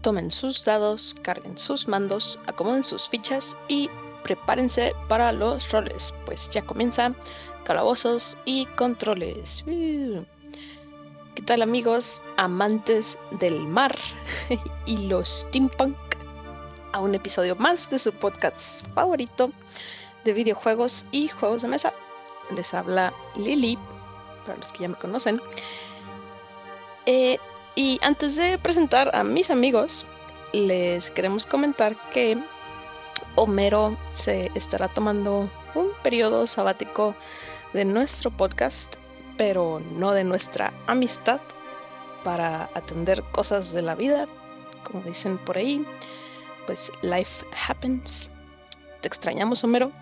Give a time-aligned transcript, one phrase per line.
[0.00, 3.90] tomen sus dados, carguen sus mandos, acomoden sus fichas y
[4.22, 7.12] prepárense para los roles, pues ya comienza
[7.64, 9.62] calabozos y controles.
[9.66, 13.96] ¿Qué tal amigos, amantes del mar
[14.86, 15.96] y los steampunk?
[16.92, 19.52] A un episodio más de su podcast favorito
[20.24, 21.92] de videojuegos y juegos de mesa.
[22.54, 23.78] Les habla Lily,
[24.44, 25.40] para los que ya me conocen.
[27.06, 27.38] Eh,
[27.74, 30.04] y antes de presentar a mis amigos,
[30.52, 32.36] les queremos comentar que
[33.36, 37.14] Homero se estará tomando un periodo sabático
[37.72, 38.96] de nuestro podcast,
[39.36, 41.40] pero no de nuestra amistad,
[42.24, 44.26] para atender cosas de la vida,
[44.84, 45.86] como dicen por ahí,
[46.66, 48.30] pues life happens.
[49.00, 49.92] Te extrañamos, Homero,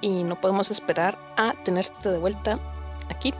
[0.00, 2.58] y no podemos esperar a tenerte de vuelta
[3.10, 3.34] aquí.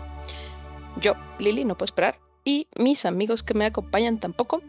[1.00, 4.62] Yo, Lili, no puedo esperar y mis amigos que me acompañan tampoco,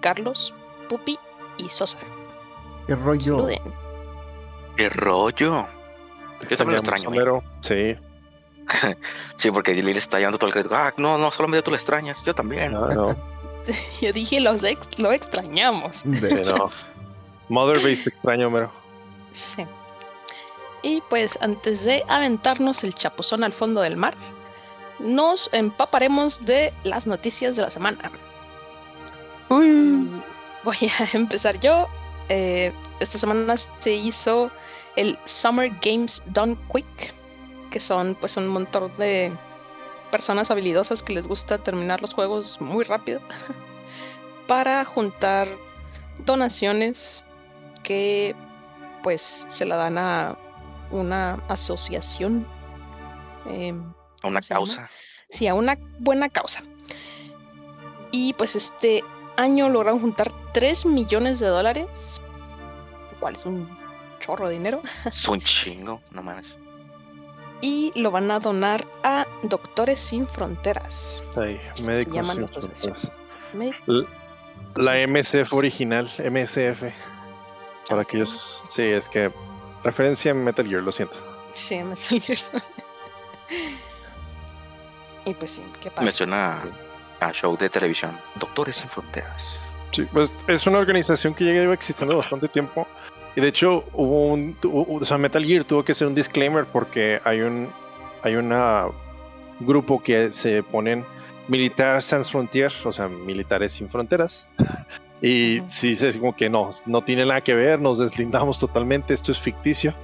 [0.00, 0.54] Carlos,
[0.88, 1.18] Pupi
[1.56, 1.98] y Sosa.
[2.86, 3.48] ¿Qué rollo?
[4.76, 5.66] ¿Qué rollo?
[6.48, 7.08] Yo también lo extraño.
[7.08, 7.42] Homero.
[7.62, 7.96] Sí.
[9.34, 10.74] sí, porque Lili está llevando todo el crédito.
[10.76, 12.22] Ah, no, no, solamente tú lo extrañas.
[12.22, 12.72] Yo también.
[12.72, 13.16] No, no.
[14.02, 15.98] Yo dije, los ex lo extrañamos.
[15.98, 16.68] Sí, no.
[17.48, 18.70] Mother Base te extraño, Homero.
[19.32, 19.64] Sí.
[20.82, 24.14] Y pues antes de aventarnos el chapuzón al fondo del mar,
[24.98, 28.10] nos empaparemos de las noticias de la semana.
[29.48, 31.86] Voy a empezar yo.
[32.28, 34.50] Eh, esta semana se hizo
[34.96, 37.14] el Summer Games Done Quick,
[37.70, 39.32] que son pues un montón de
[40.10, 43.20] personas habilidosas que les gusta terminar los juegos muy rápido
[44.46, 45.48] para juntar
[46.24, 47.24] donaciones
[47.82, 48.34] que
[49.02, 50.38] pues se la dan a
[50.90, 52.46] una asociación.
[53.46, 53.74] Eh,
[54.24, 54.90] a una causa.
[55.30, 56.62] Sí, a una buena causa.
[58.10, 59.04] Y pues este
[59.36, 62.20] año lograron juntar 3 millones de dólares,
[63.12, 63.68] lo cual es un
[64.20, 64.82] chorro de dinero.
[65.04, 66.56] Es un chingo, no más.
[67.60, 71.22] Y lo van a donar a Doctores Sin Fronteras.
[71.36, 73.08] Ay, médicos sin fronteras.
[74.76, 76.82] La MSF original, MSF.
[77.88, 78.64] Para aquellos.
[78.68, 79.32] Sí, es que.
[79.82, 81.16] Referencia a Metal Gear, lo siento.
[81.54, 82.38] Sí, Metal Gear.
[85.24, 86.62] Y pues sí, qué Me suena
[87.20, 89.60] a show de televisión, Doctores Sin Fronteras.
[89.92, 92.86] Sí, pues es una organización que ya lleva existiendo bastante tiempo.
[93.36, 94.56] Y de hecho, hubo un.
[94.62, 97.68] o sea, Metal Gear tuvo que hacer un disclaimer porque hay un.
[98.22, 98.86] Hay una
[99.60, 101.04] grupo que se ponen
[101.48, 104.48] Militares Sans Frontières, o sea, militares sin fronteras.
[105.22, 109.30] y sí, es como que no, no tiene nada que ver, nos deslindamos totalmente, esto
[109.30, 109.94] es ficticio,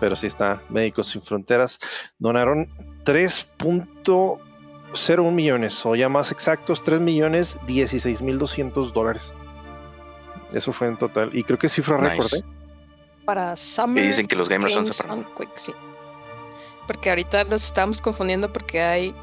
[0.00, 1.78] pero sí está Médicos Sin Fronteras.
[2.18, 2.68] Donaron
[3.04, 3.46] 3.
[4.92, 9.32] 0,1 millones, o ya más exactos, 3 millones 16 mil 200 dólares.
[10.52, 11.30] Eso fue en total.
[11.32, 12.38] Y creo que cifra nice.
[12.38, 12.44] ¿eh?
[13.24, 14.02] Para Summer.
[14.02, 15.26] Y dicen que los gamers son separados.
[15.36, 15.72] Quick, sí.
[16.86, 19.14] Porque ahorita nos estamos confundiendo porque hay.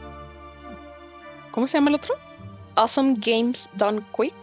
[1.52, 2.16] ¿Cómo se llama el otro?
[2.76, 4.36] Awesome Games Done Quick.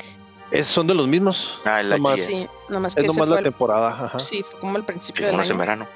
[0.51, 1.61] Es, son de los mismos.
[1.65, 3.89] Ah, el nomás, sí, nomás es nomás la temporada.
[3.89, 4.19] Ajá.
[4.19, 5.51] Sí, fue como el principio del año.
[5.51, 5.89] en verano.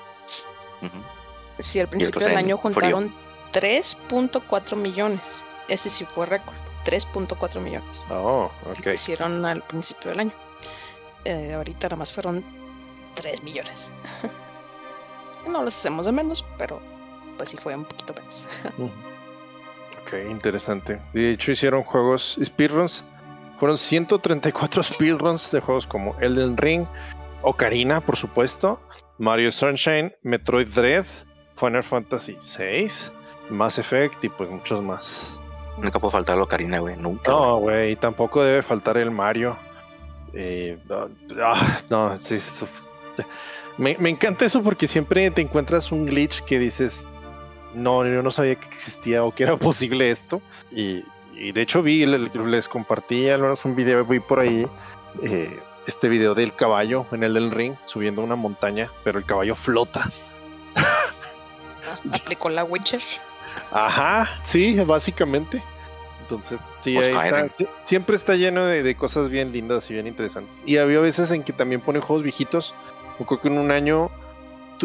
[1.58, 3.12] Sí, al principio del año juntaron
[3.52, 5.44] 3.4 millones.
[5.68, 6.56] Ese sí fue récord.
[6.84, 8.02] 3.4 millones.
[8.10, 8.94] Oh, ok.
[8.94, 10.32] hicieron al principio del año.
[11.24, 12.44] Eh, ahorita nada más fueron
[13.14, 13.90] 3 millones.
[15.48, 16.80] no los hacemos de menos, pero
[17.36, 18.46] pues sí fue un poquito menos.
[20.02, 21.00] ok, interesante.
[21.12, 23.04] De hecho hicieron juegos speedruns.
[23.58, 26.86] Fueron 134 speedruns de juegos como Elden Ring,
[27.42, 28.80] Ocarina, por supuesto,
[29.18, 31.04] Mario Sunshine, Metroid Dread,
[31.56, 32.88] Final Fantasy VI,
[33.50, 35.38] Mass Effect y pues muchos más.
[35.78, 36.96] Nunca puede faltar la Ocarina, güey.
[36.96, 37.30] Nunca.
[37.30, 37.96] No, güey.
[37.96, 39.56] Tampoco debe faltar el Mario.
[40.32, 40.78] Eh,
[41.42, 42.36] ah, no, sí,
[43.78, 47.06] me, encanta eso porque siempre te encuentras un glitch que dices,
[47.74, 50.42] no, yo no sabía que existía o que era posible esto.
[50.70, 51.04] Y,
[51.52, 54.66] de hecho vi, les compartí al menos un video, vi por ahí
[55.22, 59.54] eh, este video del caballo en el del ring subiendo una montaña, pero el caballo
[59.54, 60.10] flota.
[62.12, 63.02] Aplicó la Witcher.
[63.70, 65.62] Ajá, sí, básicamente.
[66.22, 67.66] Entonces, sí, pues ahí está.
[67.84, 70.62] siempre está lleno de, cosas bien lindas y bien interesantes.
[70.66, 72.74] Y había veces en que también ponen juegos viejitos.
[73.18, 74.10] Yo creo que en un año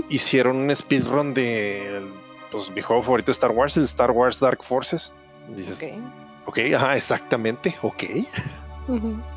[0.10, 2.02] hicieron un speedrun de
[2.50, 5.12] pues, mi juego favorito de Star Wars, el Star Wars Dark Forces.
[5.50, 5.84] dices,
[6.46, 8.04] ok, ajá, exactamente, ok.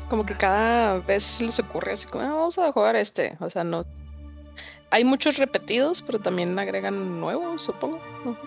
[0.09, 3.37] Como que cada vez les ocurre así como, ah, vamos a jugar este.
[3.39, 3.85] O sea, no
[4.89, 7.99] hay muchos repetidos, pero también agregan nuevos, supongo.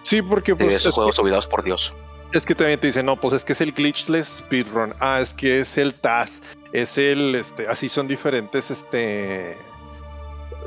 [0.03, 1.95] Sí, porque pues, esos juegos olvidados por Dios.
[2.33, 4.95] Es que también te dicen, no, pues es que es el glitchless speedrun.
[5.01, 6.41] Ah, es que es el TAS.
[6.73, 9.57] Es el, este, así son diferentes, este,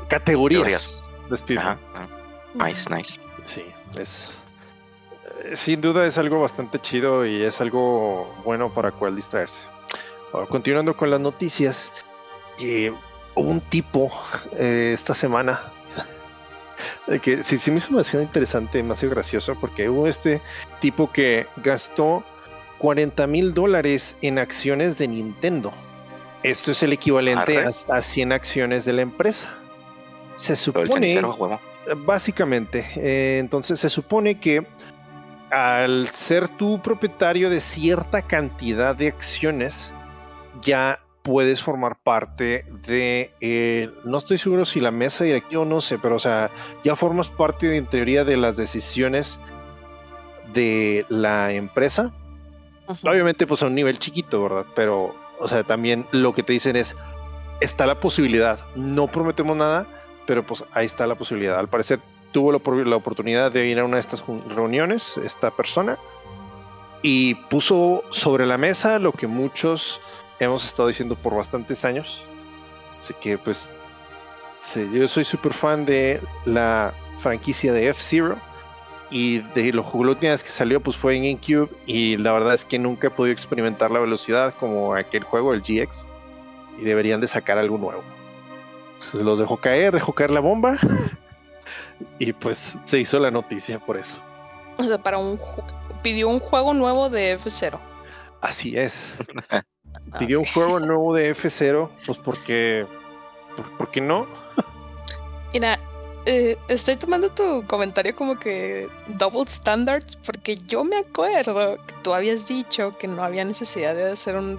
[0.08, 1.66] categorías, de speedrun.
[1.66, 2.08] Ajá, ajá.
[2.54, 3.18] Nice, nice.
[3.42, 3.64] Sí,
[3.98, 4.34] es,
[5.44, 9.60] eh, sin duda es algo bastante chido y es algo bueno para cual distraerse.
[10.32, 11.92] Ahora, continuando con las noticias,
[12.60, 12.92] eh,
[13.34, 14.10] hubo un tipo
[14.56, 15.60] eh, esta semana
[17.08, 20.40] eh, que sí, sí me hizo demasiado interesante, demasiado gracioso, porque hubo este
[20.80, 22.24] tipo que gastó
[22.78, 25.72] 40 mil dólares en acciones de Nintendo.
[26.42, 29.48] Esto es el equivalente a, a 100 acciones de la empresa.
[30.34, 31.22] Se supone,
[31.98, 34.66] básicamente, eh, entonces se supone que
[35.50, 39.94] al ser tú propietario de cierta cantidad de acciones,
[40.60, 45.80] ya puedes formar parte de, eh, no estoy seguro si la mesa directiva o no
[45.80, 46.50] sé, pero o sea,
[46.84, 49.40] ya formas parte de, en teoría de las decisiones
[50.52, 52.12] de la empresa.
[52.86, 53.08] Ujú.
[53.08, 54.66] Obviamente pues a un nivel chiquito, ¿verdad?
[54.76, 56.94] Pero, o sea, también lo que te dicen es,
[57.62, 59.86] está la posibilidad, no prometemos nada,
[60.26, 61.58] pero pues ahí está la posibilidad.
[61.58, 62.00] Al parecer
[62.32, 64.22] tuvo la, la oportunidad de ir a una de estas
[64.54, 65.96] reuniones, esta persona,
[67.00, 70.02] y puso sobre la mesa lo que muchos
[70.38, 72.22] hemos estado diciendo por bastantes años.
[73.00, 73.72] Así que pues,
[74.62, 78.36] sí, yo soy súper fan de la franquicia de F-Zero.
[79.10, 79.84] Y de lo
[80.20, 83.32] vez que salió pues fue en GameCube y la verdad es que nunca he podido
[83.32, 86.06] experimentar la velocidad como aquel juego, el GX.
[86.78, 88.02] Y deberían de sacar algo nuevo.
[89.12, 90.78] Los dejó caer, dejó caer la bomba.
[92.18, 94.18] Y pues se hizo la noticia por eso.
[94.76, 95.38] O sea, para un
[96.02, 97.78] pidió un juego nuevo de F0.
[98.40, 99.16] Así es.
[100.12, 102.86] Ah, Pidió un juego nuevo de F0, pues porque...
[103.56, 104.26] ¿Por, por qué no?
[105.52, 105.78] Mira,
[106.26, 112.14] eh, estoy tomando tu comentario como que double standards porque yo me acuerdo que tú
[112.14, 114.58] habías dicho que no había necesidad de hacer un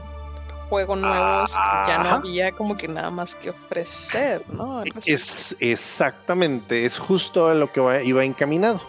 [0.69, 1.45] juego nuevo,
[1.87, 4.83] ya no había como que nada más que ofrecer, ¿no?
[5.05, 8.81] Es exactamente, es justo a lo que iba encaminado.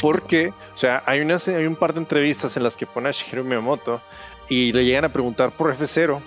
[0.00, 3.12] Porque, o sea, hay, unas, hay un par de entrevistas en las que pone a
[3.12, 4.00] Shigeru Miyamoto
[4.48, 6.20] y le llegan a preguntar por F0.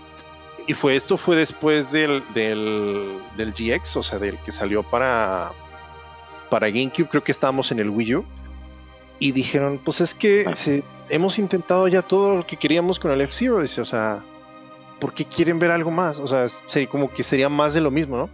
[0.68, 5.52] Y fue esto fue después del, del, del GX, o sea, del que salió para,
[6.50, 8.26] para GameCube, creo que estábamos en el Wii U.
[9.20, 10.56] Y dijeron, pues es que Ah.
[10.56, 13.62] se- hemos intentado ya todo lo que queríamos con el F-Zero.
[13.62, 14.22] Dice, o sea,
[15.00, 16.20] ¿por qué quieren ver algo más?
[16.20, 18.30] O sea, sí, como que sería más de lo mismo, ¿no?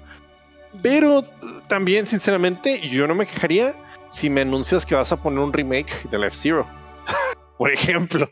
[0.81, 1.23] Pero
[1.67, 3.75] también, sinceramente, yo no me quejaría
[4.09, 6.65] si me anuncias que vas a poner un remake del F-Zero.
[7.57, 8.29] Por ejemplo,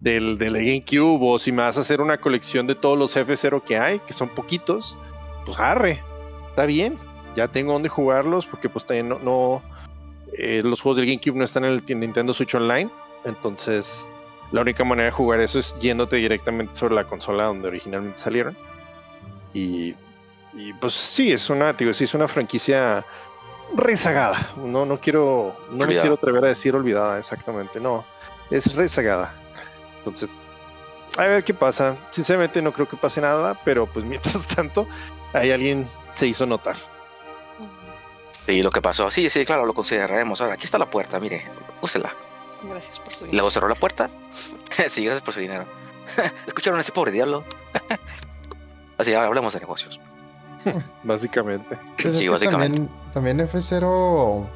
[0.00, 3.62] del, del GameCube, o si me vas a hacer una colección de todos los F-Zero
[3.62, 4.96] que hay, que son poquitos,
[5.44, 6.02] pues arre,
[6.48, 6.98] está bien.
[7.36, 9.18] Ya tengo donde jugarlos, porque pues también no.
[9.20, 9.62] no,
[10.36, 12.90] eh, los juegos del GameCube no están en el Nintendo Switch Online.
[13.24, 14.08] Entonces,
[14.52, 18.56] la única manera de jugar eso es yéndote directamente sobre la consola donde originalmente salieron.
[19.52, 19.94] Y,
[20.54, 23.04] y, pues sí, es una, digo, sí es una franquicia
[23.76, 24.52] rezagada.
[24.56, 27.78] No, no quiero, no me quiero atrever a decir olvidada, exactamente.
[27.80, 28.04] No,
[28.50, 29.32] es rezagada.
[30.00, 30.32] Entonces,
[31.16, 31.96] a ver qué pasa.
[32.10, 34.86] Sinceramente no creo que pase nada, pero pues mientras tanto,
[35.32, 36.76] ahí alguien se hizo notar.
[38.46, 39.10] Sí, lo que pasó.
[39.10, 40.40] Sí, sí, claro, lo consideraremos.
[40.40, 41.44] Ahora, aquí está la puerta, mire,
[41.82, 42.12] úsela.
[42.68, 44.10] Gracias por su Y luego cerró la puerta.
[44.88, 45.66] sí, gracias por su dinero.
[46.46, 47.44] ¿Escucharon a ese pobre diablo?
[48.98, 50.00] Así, ahora hablemos de negocios.
[51.04, 51.78] Básicamente.
[52.00, 52.78] Pues Sí, es que básicamente.
[53.12, 54.46] También, también F0,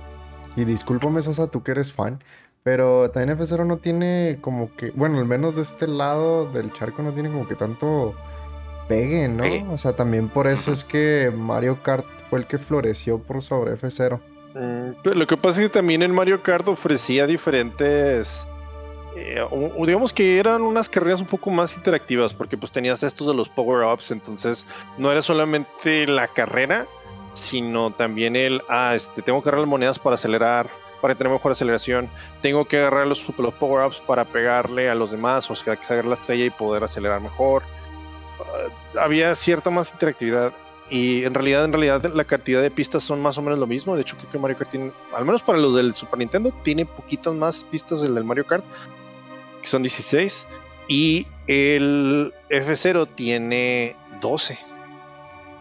[0.56, 2.22] y discúlpame Sosa, tú que eres fan,
[2.64, 7.02] pero también F0 no tiene como que, bueno, al menos de este lado del charco
[7.02, 8.14] no tiene como que tanto
[8.88, 9.72] pegue, ¿no?
[9.72, 13.74] O sea, también por eso es que Mario Kart fue el que floreció por sobre
[13.74, 14.18] F0.
[14.54, 18.46] Mm, Pero lo que pasa es que también el Mario Kart ofrecía diferentes.
[19.16, 23.00] eh, o- o digamos que eran unas carreras un poco más interactivas, porque pues tenías
[23.04, 24.66] estos de los power-ups, entonces
[24.98, 26.88] no era solamente la carrera,
[27.32, 30.68] sino también el, ah, este, tengo que agarrar las monedas para acelerar,
[31.04, 32.08] para tener mejor aceleración,
[32.40, 36.46] tengo que agarrar los, power-ups para pegarle a los demás, o sea, agarrar la estrella
[36.46, 37.62] y poder acelerar mejor.
[38.40, 40.54] Ah, había cierta más interactividad.
[40.88, 43.94] Y en realidad, en realidad, la cantidad de pistas son más o menos lo mismo.
[43.94, 46.86] De hecho, creo que Mario Kart tiene, al menos para los del Super Nintendo, tiene
[46.86, 48.64] poquitas más pistas del del Mario Kart,
[49.60, 50.46] que son 16.
[50.88, 54.58] Y el F0 tiene 12.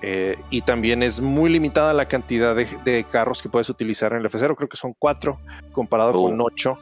[0.06, 4.20] Eh, y también es muy limitada la cantidad de, de carros que puedes utilizar en
[4.20, 4.54] el F0.
[4.58, 5.40] Creo que son 4
[5.72, 6.24] comparado Oh.
[6.30, 6.78] con 8.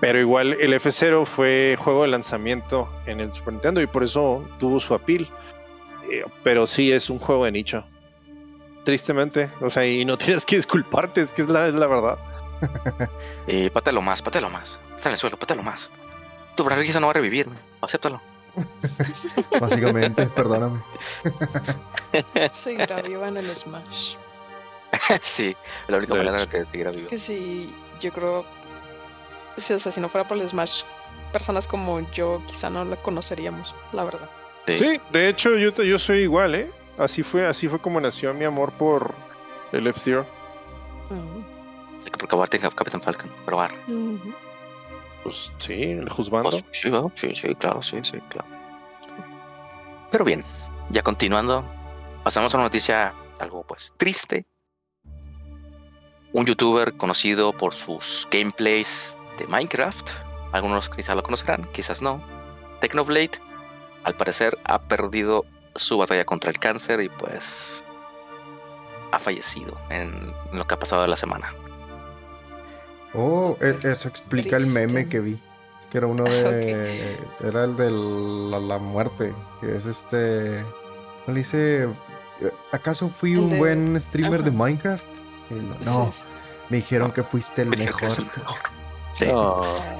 [0.00, 4.46] Pero igual el F0 fue juego de lanzamiento en el Super Nintendo y por eso
[4.58, 5.26] tuvo su appeal.
[6.12, 7.84] Eh, pero sí es un juego de nicho.
[8.84, 9.50] Tristemente.
[9.62, 12.18] O sea, y no tienes que disculparte, es que es la, es la verdad.
[13.46, 14.78] Eh, pátalo más, pátalo más.
[14.96, 15.90] Está en el suelo, pátalo más.
[16.56, 17.48] tu franquicia no va a revivir,
[17.80, 18.20] acéptalo.
[19.60, 20.80] Básicamente, perdóname.
[22.52, 24.14] Seguirá viva en el Smash.
[25.22, 25.56] sí,
[25.88, 26.50] la única De manera hecho.
[26.50, 27.08] que siguiera vivo.
[27.08, 28.44] Que si yo creo.
[29.56, 30.82] Sí, o sea, si no fuera por el Smash,
[31.32, 34.28] personas como yo quizá no la conoceríamos, la verdad.
[34.66, 36.70] Sí, de hecho yo, te- yo soy igual, ¿eh?
[36.96, 39.14] Así fue, así fue como nació mi amor por
[39.72, 40.24] el F-Zero.
[41.10, 41.98] Mm.
[41.98, 43.72] Así que por acabarte Capitán Falcon, probar.
[43.88, 44.32] Ujú.
[45.24, 46.50] Pues sí, el juzgando.
[46.50, 46.62] Pues,
[47.14, 48.46] sí, sí, claro, sí, sí, claro.
[50.12, 50.44] Pero bien,
[50.90, 51.64] ya continuando,
[52.22, 54.46] pasamos a una noticia algo pues triste.
[56.32, 60.10] Un youtuber conocido por sus gameplays de Minecraft,
[60.52, 62.22] algunos quizás lo conocerán, quizás no.
[62.80, 63.32] Technoblade,
[64.04, 67.82] al parecer ha perdido su batalla contra el cáncer y pues
[69.10, 71.52] ha fallecido en lo que ha pasado de la semana.
[73.14, 75.38] Oh, e- eso explica el meme que vi.
[75.80, 77.16] Es que era uno de.
[77.40, 79.32] Era el de la, la muerte.
[79.60, 80.64] Que es este.
[81.24, 81.88] ¿Cuál dice?
[82.72, 84.50] ¿Acaso fui El un de- buen streamer de.
[84.50, 85.06] Minecraft?
[85.50, 85.54] Y
[85.84, 86.24] no, Sí,
[86.70, 88.04] me dijeron que fuiste el mejor.
[88.04, 88.56] es el mejor.
[89.14, 89.26] Sí.
[89.32, 89.96] Ah,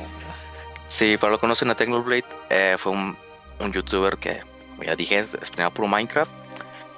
[0.88, 3.16] Sí, para lo que conocen a Technoblade, eh, fue un,
[3.60, 4.40] un youtuber que,
[4.70, 6.30] como ya dije, streamaba por Minecraft,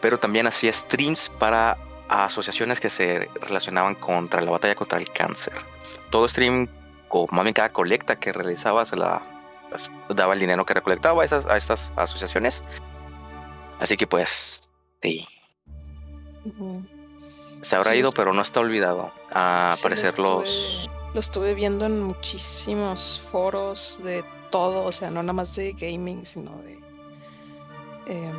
[0.01, 1.77] pero también hacía streams para
[2.09, 5.55] asociaciones que se relacionaban contra la batalla contra el cáncer.
[6.11, 6.69] Todo stream,
[7.09, 9.23] o más bien cada colecta que realizaba, se la
[9.71, 12.63] pues, daba el dinero que recolectaba a estas, a estas asociaciones.
[13.81, 14.71] Así que pues,
[15.03, 15.27] sí,
[17.63, 19.11] se habrá Sí, ido, pero no está olvidado.
[19.33, 20.45] A Sí, lo aparecer los...
[20.49, 25.73] estuve- Lo estuve viendo en muchísimos foros de todo, o sea, no nada más de
[25.73, 26.79] gaming, sino de.
[28.07, 28.35] em,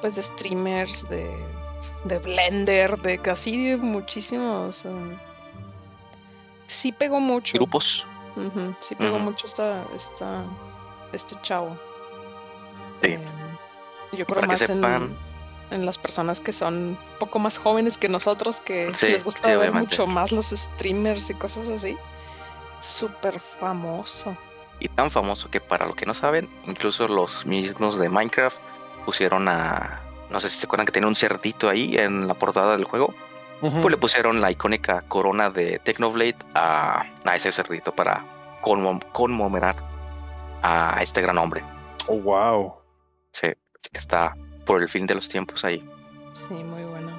[0.00, 1.28] pues de streamers, de,
[2.04, 4.84] de Blender, de casi muchísimos.
[4.84, 5.16] em,
[6.66, 7.54] sí pegó mucho.
[7.58, 8.06] grupos.
[8.80, 10.44] Sí pegó mucho esta, esta,
[11.12, 11.76] este chavo.
[13.02, 13.12] Sí.
[13.12, 13.22] Em,
[14.12, 15.16] yo creo más en,
[15.70, 19.48] en las personas que son un poco más jóvenes que nosotros, que Sí, les gusta
[19.50, 21.96] sí, ver mucho más los streamers y cosas así.
[22.80, 24.36] Súper famoso.
[24.80, 28.58] y tan famoso que para lo que no saben, incluso los mismos de Minecraft
[29.04, 30.01] pusieron a,
[30.32, 33.14] no sé si se acuerdan que tenía un cerdito ahí en la portada del juego,
[33.60, 38.24] pues le pusieron la icónica corona de Technoblade a, a ese cerdito para
[38.60, 39.76] conmem- conmemorar
[40.62, 41.62] a este gran hombre.
[42.08, 42.74] Oh, wow.
[43.32, 44.34] Sí, así que está
[44.66, 45.78] por el fin de los tiempos ahí.
[46.48, 47.12] Sí, muy bueno.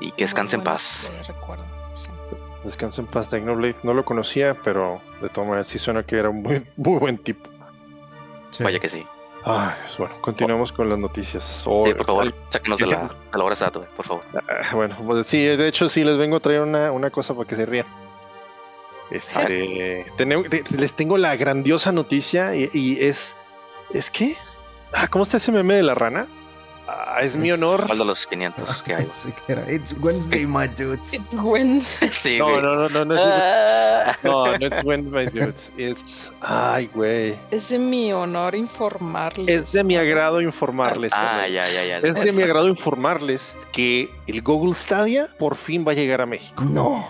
[0.00, 1.10] Y que descanse en paz.
[1.28, 1.64] recuerdo.
[1.94, 2.08] sí.
[2.64, 3.76] Descansa en paz, Technoblade.
[3.84, 7.18] No lo conocía, pero de todas maneras sí suena que era un muy, muy buen
[7.18, 7.48] tipo.
[8.50, 8.64] Sí.
[8.64, 9.06] Vaya que sí.
[9.44, 11.62] Ay, pues bueno, continuamos con las noticias.
[11.66, 13.56] O- Sí, por favor, sáquenos de la, de la hora
[13.96, 14.22] por favor.
[14.34, 17.48] Ah, Bueno, pues sí, de hecho sí les vengo a traer una, una cosa para
[17.48, 17.86] que se rían.
[19.10, 20.04] Este,
[20.76, 23.34] les tengo la grandiosa noticia y, y es,
[23.90, 24.36] ¿es qué?
[24.92, 26.26] Ah, ¿Cómo está ese meme de la rana?
[26.90, 27.84] Ah, es mi honor.
[27.84, 29.04] ¿Cuál de los 500 que hay?
[29.68, 31.12] It's Wednesday, my dudes.
[31.12, 31.28] It's
[32.18, 34.16] sí, No, no, no, no, no es, Ah.
[34.22, 35.70] no, no es when my dudes.
[35.76, 37.36] Es, ay, güey.
[37.50, 39.48] Es de mi honor informarles.
[39.66, 41.12] Es de mi agrado informarles.
[41.14, 41.98] Ah, ya, ya, ya.
[41.98, 46.26] Es de mi agrado informarles que el Google Stadia por fin va a llegar a
[46.26, 46.64] México.
[46.64, 47.06] No.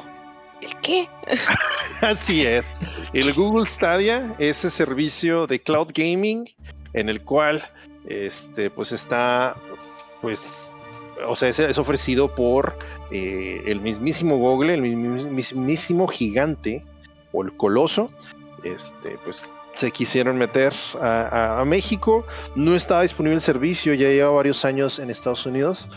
[0.61, 1.08] ¿El qué?
[2.00, 2.80] Así es.
[3.12, 6.50] El Google Stadia, ese servicio de cloud gaming
[6.94, 7.62] en el cual
[8.08, 9.54] este pues está
[10.20, 10.68] pues
[11.26, 12.78] o sea, es, ofrecido por
[13.10, 16.84] eh, el mismísimo Google, el mismísimo gigante
[17.32, 18.10] o el coloso.
[18.62, 22.24] Este, pues se quisieron meter a México.
[22.54, 25.88] No estaba disponible el servicio, ya lleva varios años en Estados Unidos,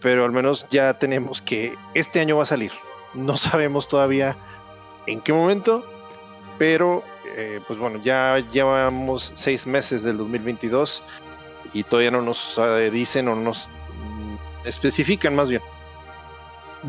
[0.00, 2.72] pero al menos ya tenemos que este año va a salir.
[3.14, 4.36] No sabemos todavía
[5.06, 5.84] en qué momento,
[6.58, 7.02] pero
[7.36, 11.02] eh, pues bueno, ya llevamos seis meses del 2022
[11.72, 15.62] y todavía no nos eh, dicen o no nos mm, especifican más bien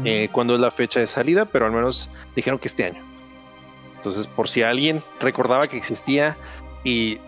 [0.06, 3.04] eh, cuándo es la fecha de salida, pero al menos dijeron que este año.
[3.98, 6.38] Entonces, por si alguien recordaba que existía
[6.84, 7.20] y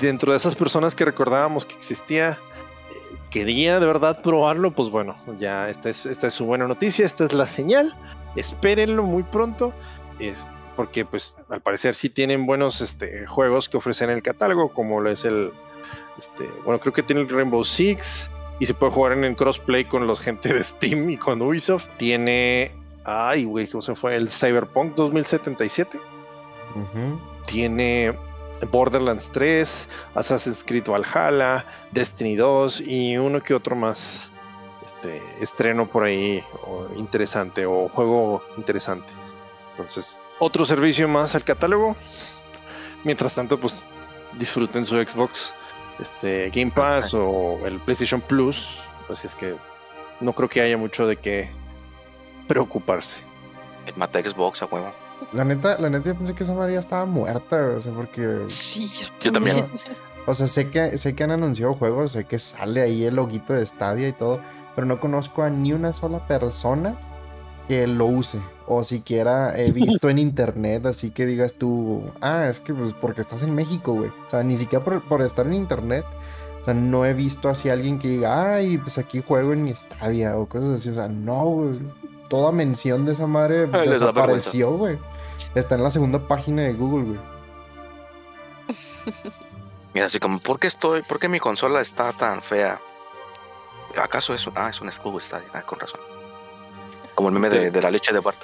[0.00, 5.16] dentro de esas personas que recordábamos que existía, eh, quería de verdad probarlo, pues bueno,
[5.36, 7.94] ya esta es, esta es su buena noticia, esta es la señal,
[8.36, 9.74] espérenlo muy pronto,
[10.18, 10.46] es-
[10.76, 15.00] porque pues al parecer sí tienen buenos este, juegos que ofrecen en el catálogo, como
[15.00, 15.52] lo es el,
[16.20, 19.86] este, bueno, creo que tiene el Rainbow Six, y se puede jugar en el crossplay
[19.86, 21.88] con los gente de Steam y con Ubisoft.
[21.96, 22.70] Tiene,
[23.04, 24.14] ay, güey, ¿cómo se fue?
[24.14, 25.98] El Cyberpunk 2077.
[26.76, 27.18] Ujú.
[27.46, 28.14] Tiene
[28.70, 34.30] Borderlands 3, Assassin's Creed Valhalla, Destiny 2 y uno que otro más.
[34.84, 39.10] Este estreno por ahí o interesante o juego interesante.
[39.70, 41.96] Entonces, otro servicio más al catálogo.
[43.04, 43.86] Mientras tanto, pues
[44.38, 45.54] disfruten su Xbox
[45.98, 48.78] este, Game Pass o el PlayStation Plus.
[49.06, 49.54] Pues es que
[50.20, 51.50] no creo que haya mucho de qué
[52.46, 53.20] preocuparse.
[53.86, 54.92] El mata Xbox a huevo.
[55.32, 58.44] La neta, la neta, yo pensé que esa María estaba muerta, o sea, porque.
[58.48, 59.70] Sí, yo Yo también.
[60.26, 63.52] O sea, sé que, sé que han anunciado juegos, sé que sale ahí el loguito
[63.52, 64.40] de Stadia y todo,
[64.74, 66.96] pero no conozco a ni una sola persona
[67.68, 68.40] que lo use.
[68.72, 73.20] O siquiera he visto en internet, así que digas tú, ah, es que pues porque
[73.20, 74.10] estás en México, güey.
[74.10, 76.04] O sea, ni siquiera por, por estar en internet.
[76.60, 79.64] O sea, no he visto así a alguien que diga, ay, pues aquí juego en
[79.64, 80.90] mi Stadia o cosas así.
[80.90, 81.80] O sea, no, güey.
[82.28, 84.98] Toda mención de esa madre Ay, desapareció, güey.
[85.56, 87.18] Está en la segunda página de Google, güey.
[89.94, 92.80] Mira, así como, ¿por qué estoy, por qué mi consola está tan fea?
[94.00, 95.48] ¿Acaso es un, ah, es un Google Stadia?
[95.52, 95.98] Ah, con razón.
[97.16, 98.38] Como el meme de, de la leche de Bart.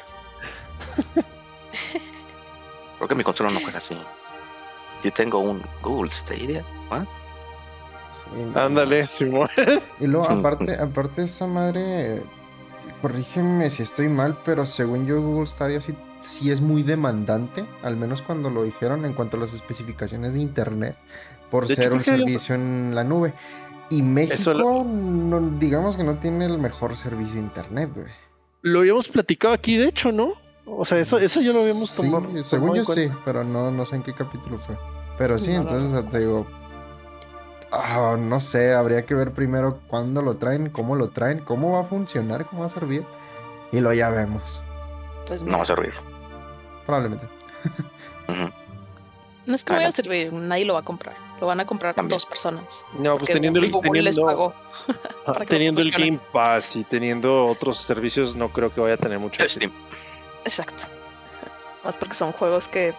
[2.99, 3.97] ¿Por qué mi consola no juega así?
[5.05, 6.65] Yo tengo un Google Stadia.
[6.91, 7.05] ¿ah?
[8.11, 8.59] Sí, no.
[8.61, 9.49] Ándale, Simón.
[10.01, 10.33] Y luego, Sí.
[10.33, 12.23] aparte, aparte esa madre,
[13.03, 17.97] corrígeme si estoy mal, pero según yo Google Stadia sí, sí es muy demandante, al
[17.97, 20.97] menos cuando lo dijeron en cuanto a las especificaciones de internet,
[21.51, 23.35] por De hecho, ser un creo que servicio en la nube.
[23.91, 28.07] Y México, Eso lo- no- digamos que no tiene el mejor servicio de internet, güey.
[28.63, 30.33] Lo habíamos platicado aquí, de hecho, ¿no?
[30.67, 32.43] O sea, eso, eso ya lo habíamos Sí, tomado.
[32.43, 34.77] según yo sí, pero no, no sé en qué capítulo fue.
[35.17, 36.47] Pero sí, No, no, entonces te digo,
[37.73, 41.81] ah, no sé, habría que ver primero cuándo lo traen, cómo lo traen, cómo va
[41.81, 43.05] a funcionar, cómo va a servir.
[43.73, 44.61] Y lo ya vemos,
[45.27, 45.93] Pues No va a servir.
[46.85, 47.27] probablemente.
[49.47, 49.95] No es que Ah, vaya a no.
[49.97, 51.15] servir, nadie lo va a comprar.
[51.41, 52.17] Lo van a comprar También.
[52.17, 52.65] dos personas.
[52.95, 54.55] No, pues porque teniendo el, Google les teniendo, pagó.
[55.27, 55.93] ah, teniendo el.
[55.93, 59.49] Game Pass y teniendo otros servicios, no creo que vaya a tener mucho.
[59.49, 59.71] Steam.
[60.47, 60.85] Exacto.
[61.85, 62.95] Más porque son juegos que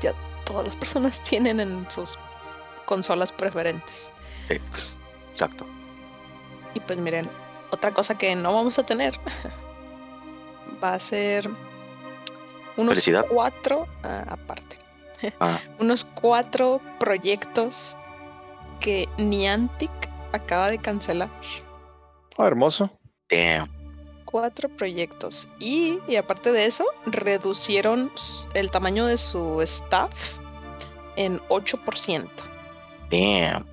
[0.00, 0.14] ya
[0.46, 2.18] todas las personas tienen en sus
[2.86, 4.10] consolas preferentes.
[4.48, 5.66] Exacto.
[6.74, 7.28] Y pues miren,
[7.70, 9.18] otra cosa que no vamos a tener
[10.82, 11.48] va a ser
[12.76, 13.26] unos Felicidad.
[13.28, 14.78] cuatro, ah, aparte,
[15.40, 17.96] Ah, unos cuatro proyectos
[18.80, 19.90] que Niantic
[20.32, 21.30] acaba de cancelar.
[22.38, 22.88] Ah, hermoso.
[23.28, 23.68] damn.
[24.30, 25.48] Cuatro proyectos.
[25.58, 28.12] Y, y aparte de eso, reducieron
[28.52, 30.10] el tamaño de su staff
[31.16, 32.28] en 8%.
[33.10, 33.64] Damn.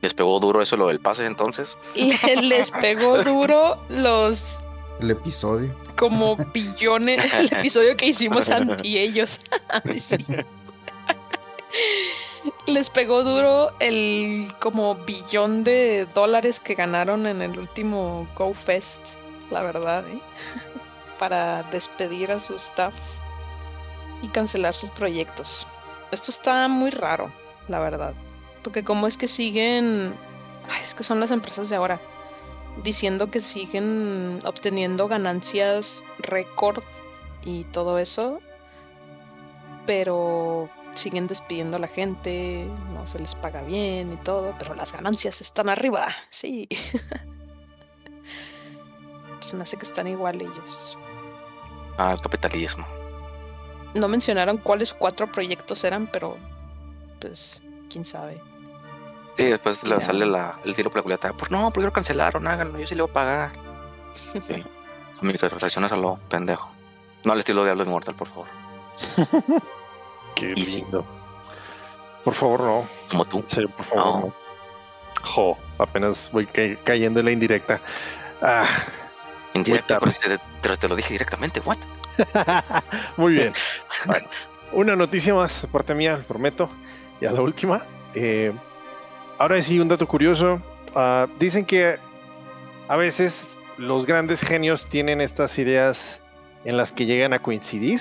[0.00, 1.76] ¿Les pegó duro eso lo del pase entonces?
[1.94, 2.10] Y
[2.42, 4.60] les pegó duro los
[5.00, 5.72] El episodio.
[5.96, 9.40] como billones, el episodio que hicimos anti ellos.
[9.96, 10.26] Sí.
[12.66, 19.14] Les pegó duro el como billón de dólares que ganaron en el último Go Fest,
[19.50, 20.20] la verdad, ¿eh?
[21.18, 22.94] para despedir a su staff
[24.22, 25.66] y cancelar sus proyectos.
[26.10, 27.32] Esto está muy raro,
[27.68, 28.14] la verdad,
[28.62, 30.14] porque como es que siguen,
[30.82, 32.00] es que son las empresas de ahora,
[32.82, 36.82] diciendo que siguen obteniendo ganancias récord
[37.44, 38.40] y todo eso,
[39.86, 44.92] pero siguen despidiendo a la gente, no se les paga bien y todo, pero las
[44.92, 46.68] ganancias están arriba, sí.
[49.40, 50.96] Se me hace que están igual ellos.
[51.98, 52.86] Ah, el capitalismo.
[53.94, 56.36] No mencionaron cuáles cuatro proyectos eran, pero
[57.20, 58.40] pues quién sabe.
[59.36, 61.32] Sí, después le sale la, el tiro por la culata.
[61.32, 63.50] Pues no, porque lo cancelaron, háganlo, yo sí le voy a pagar.
[64.46, 64.64] Sí.
[65.18, 66.68] Son microtransacciones a lo pendejo.
[67.24, 68.46] No al estilo de Diablo Inmortal, por favor.
[70.34, 70.80] Qué Y sí.
[70.80, 71.04] lindo.
[72.24, 72.86] Por favor, no.
[73.10, 73.42] Como tú.
[73.76, 74.20] Por favor, No.
[74.20, 74.32] no.
[75.22, 77.80] Jo, apenas voy ca- cayendo en la indirecta.
[78.40, 78.66] Ah,
[79.54, 80.12] Indirecta, pero
[80.60, 81.60] te, te lo dije directamente.
[81.64, 81.78] ¿What?
[83.16, 83.52] Muy bien.
[84.06, 84.28] Bueno,
[84.72, 86.70] una noticia más, de parte mía, prometo.
[87.20, 87.84] Ya la última.
[88.14, 88.50] Eh,
[89.36, 90.62] ahora sí, un dato curioso.
[90.94, 91.98] Ah, dicen que
[92.88, 96.22] a veces los grandes genios tienen estas ideas
[96.64, 98.00] en las que llegan a coincidir.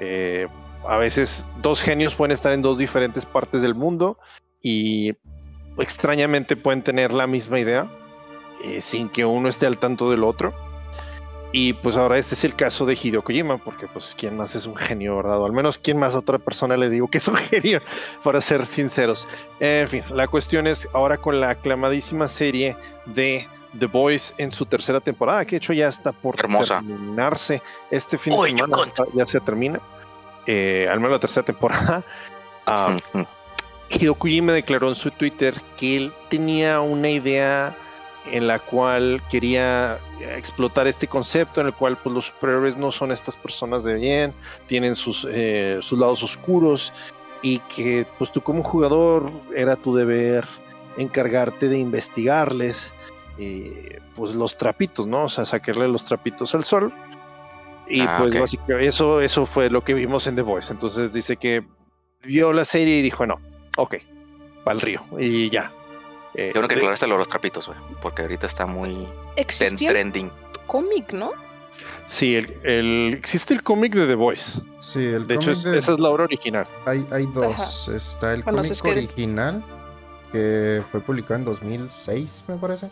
[0.00, 0.48] Eh,
[0.86, 4.18] a veces dos genios pueden estar en dos diferentes partes del mundo
[4.60, 5.14] y
[5.78, 7.88] extrañamente pueden tener la misma idea
[8.64, 10.52] eh, sin que uno esté al tanto del otro.
[11.52, 14.66] Y pues ahora este es el caso de Hideo Kojima, porque pues quién más es
[14.66, 15.38] un genio, ¿verdad?
[15.38, 17.80] O al menos quién más a otra persona le digo que es un genio,
[18.24, 19.28] para ser sinceros.
[19.60, 23.46] En fin, la cuestión es ahora con la aclamadísima serie de
[23.78, 26.76] The Boys en su tercera temporada, que de hecho ya está por Hermosa.
[26.80, 29.78] terminarse este fin Uy, de semana, está- ya se termina,
[30.46, 32.02] eh, al menos la tercera temporada.
[32.66, 32.96] Ah,
[33.90, 37.76] Hideo Kojima declaró en su Twitter que él tenía una idea
[38.30, 43.12] en la cual quería explotar este concepto en el cual pues, los superhéroes no son
[43.12, 44.34] estas personas de bien,
[44.66, 46.92] tienen sus, eh, sus lados oscuros
[47.42, 50.46] y que pues tú como jugador era tu deber
[50.96, 52.94] encargarte de investigarles
[53.38, 55.24] eh, pues los trapitos, ¿no?
[55.24, 56.92] O sea, sacarle los trapitos al sol.
[57.86, 60.72] Y Ah, pues básicamente eso, eso fue lo que vimos en The Voice.
[60.72, 61.64] Entonces dice que
[62.22, 63.38] vio la serie y dijo, no,
[63.76, 63.96] ok,
[64.66, 65.72] va al río y ya.
[66.34, 67.78] Eh, Tengo que aclaraste lo de los trapitos, güey.
[68.02, 69.06] Porque ahorita está muy
[69.78, 70.30] trending.
[70.66, 71.32] cómic, ¿no?
[72.06, 74.60] sí, el, el- existe el cómic de The Voice.
[74.78, 76.66] Sí, el De hecho, cómic es- de- esa es la obra original.
[76.86, 77.88] hay, hay dos.
[77.88, 79.64] Está el Bueno, cómic es que- original,
[80.32, 82.88] que fue publicado en 2006, me parece.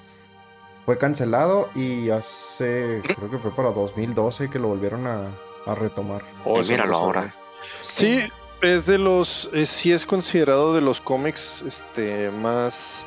[0.87, 5.28] Fue cancelado y hace, creo que fue para 2012 que lo volvieron a,
[5.66, 6.22] a retomar.
[6.44, 7.35] Oh, Y míralo ahora.
[7.81, 8.18] Sí,
[8.62, 13.07] es de los, es, sí es considerado de los cómics este, más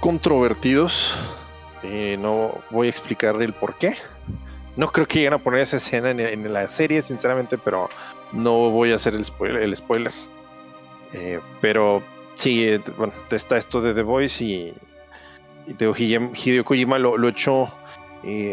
[0.00, 1.14] controvertidos.
[1.82, 3.96] Eh, no voy a explicar el por qué.
[4.76, 7.88] No creo que lleguen a poner esa escena en, la serie, sinceramente, pero
[8.32, 10.12] no voy a hacer el spoiler.
[11.12, 12.02] Eh, pero
[12.34, 14.74] sí, eh, bueno, está esto de The Voice y,
[15.66, 17.70] y Hideo Kojima lo, echó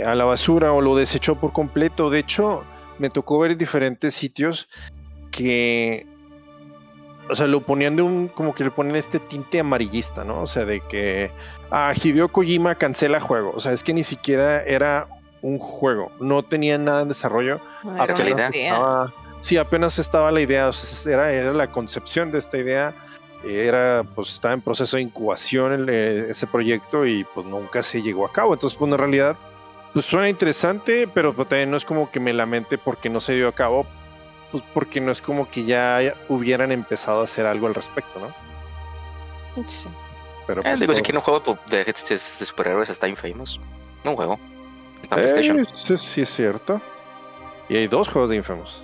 [0.05, 2.09] a la basura o lo desechó por completo.
[2.09, 2.63] De hecho,
[2.97, 4.67] me tocó ver en diferentes sitios
[5.29, 6.07] que
[7.29, 10.41] o sea, lo ponían de un, como que le ponen este tinte amarillista, ¿no?
[10.41, 11.31] O sea, de que
[11.71, 13.51] a Hideo Kojima cancela juego.
[13.55, 15.07] O sea, es que ni siquiera era
[15.41, 17.59] un juego, no tenía nada en desarrollo.
[17.83, 18.55] No, era Apenas.
[18.55, 22.93] Estaba, sí, apenas estaba la idea, o sea, era, era la concepción de esta idea.
[23.43, 28.01] Era, pues, estaba en proceso de incubación el, eh, ese proyecto y pues nunca se
[28.01, 28.53] llegó a cabo.
[28.53, 29.37] Entonces, pues en realidad,
[29.93, 33.33] pues suena interesante, pero pues, también no es como que me lamente porque no se
[33.33, 33.85] dio a cabo,
[34.61, 39.65] pues porque no es como que ya hubieran empezado a hacer algo al respecto, ¿no?
[39.67, 39.87] Sí.
[40.47, 43.07] Pero Eh, pues, digo, si todos- quieren un juego pues, de, de- de superhéroes está
[43.07, 43.59] Infamous.
[44.03, 44.39] No un juego.
[45.11, 45.57] Eh.
[45.61, 46.81] Eso sí es cierto.
[47.69, 48.83] Y hay dos juegos de Infamous.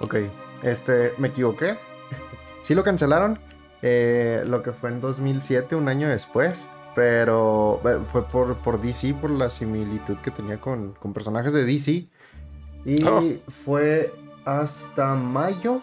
[0.00, 0.16] Ok,
[0.64, 1.76] este, me equivoqué.
[2.62, 3.38] sí lo cancelaron,
[3.82, 6.68] eh, lo que fue en 2007, un año después.
[6.96, 11.64] Pero eh, fue por, por DC, por la similitud que tenía con, con personajes de
[11.64, 12.04] DC.
[12.84, 13.22] Y Oh.
[13.64, 14.12] fue
[14.44, 15.80] hasta mayo.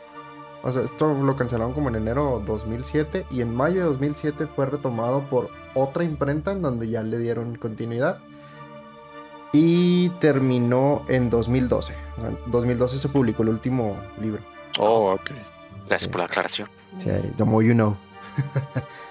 [0.62, 3.26] O sea, esto lo cancelaron como en enero 2007.
[3.30, 7.56] Y en mayo de 2007 fue retomado por otra imprenta en donde ya le dieron
[7.56, 8.20] continuidad.
[9.52, 11.94] Y terminó en 2012.
[12.18, 14.42] En 2012 se publicó el último libro.
[14.78, 15.32] Oh, ok.
[15.88, 16.10] Gracias sí.
[16.10, 16.70] por la aclaración.
[16.98, 17.96] Sí, the more you know.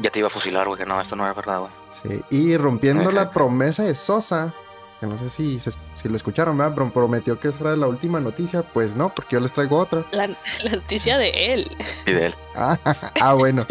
[0.00, 1.72] Ya te iba a fusilar, güey, que no, esto no es verdad, güey.
[1.90, 3.12] Sí, y rompiendo Ajá.
[3.12, 4.54] la promesa de Sosa,
[5.00, 6.74] que no sé si, se- si lo escucharon, ¿verdad?
[6.74, 8.62] Pero prometió que esa era la última noticia.
[8.62, 10.04] Pues no, porque yo les traigo otra.
[10.12, 11.70] La, la noticia de él.
[12.06, 12.34] Y de él.
[12.56, 12.76] Ah,
[13.20, 13.66] ah, bueno.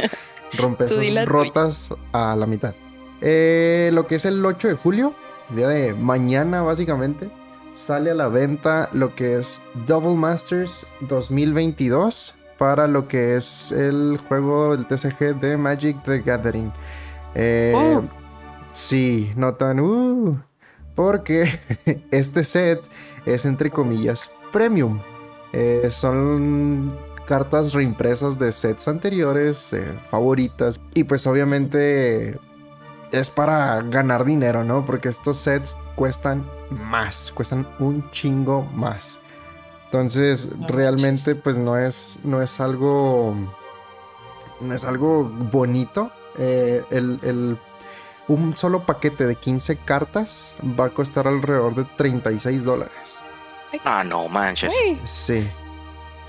[0.57, 1.43] Rompe Tú di la esas tuya.
[1.43, 2.73] rotas a la mitad.
[3.19, 5.13] Eh, lo que es el 8 de julio,
[5.49, 7.29] día de mañana básicamente,
[7.73, 14.17] sale a la venta lo que es Double Masters 2022 para lo que es el
[14.29, 16.71] juego del TCG de Magic the Gathering.
[17.35, 18.03] Eh, Oh.
[18.73, 19.79] Sí, no tan...
[19.79, 20.37] uh,
[20.97, 21.47] porque
[22.11, 22.81] este set
[23.25, 24.99] es entre comillas premium.
[25.53, 30.81] Eh, son cartas reimpresas de sets anteriores, eh, favoritas.
[30.95, 32.39] Y pues obviamente
[33.11, 34.85] es para ganar dinero, ¿no?
[34.85, 39.19] Porque estos sets cuestan más, cuestan un chingo más.
[39.85, 43.35] Entonces, realmente pues no es, no es algo...
[44.59, 46.09] No es algo bonito.
[46.39, 47.57] Eh, el, el-
[48.27, 53.19] un solo paquete de 15 cartas va a costar alrededor de 36 dólares.
[53.83, 54.73] Ah, no manches.
[55.05, 55.49] Sí.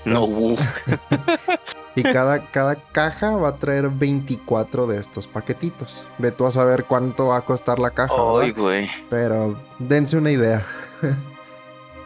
[0.05, 0.57] No, uh,
[1.95, 6.05] Y cada, cada caja va a traer 24 de estos paquetitos.
[6.17, 8.13] Ve tú a saber cuánto va a costar la caja.
[8.39, 8.89] Ay, güey.
[9.09, 10.65] Pero dense una idea.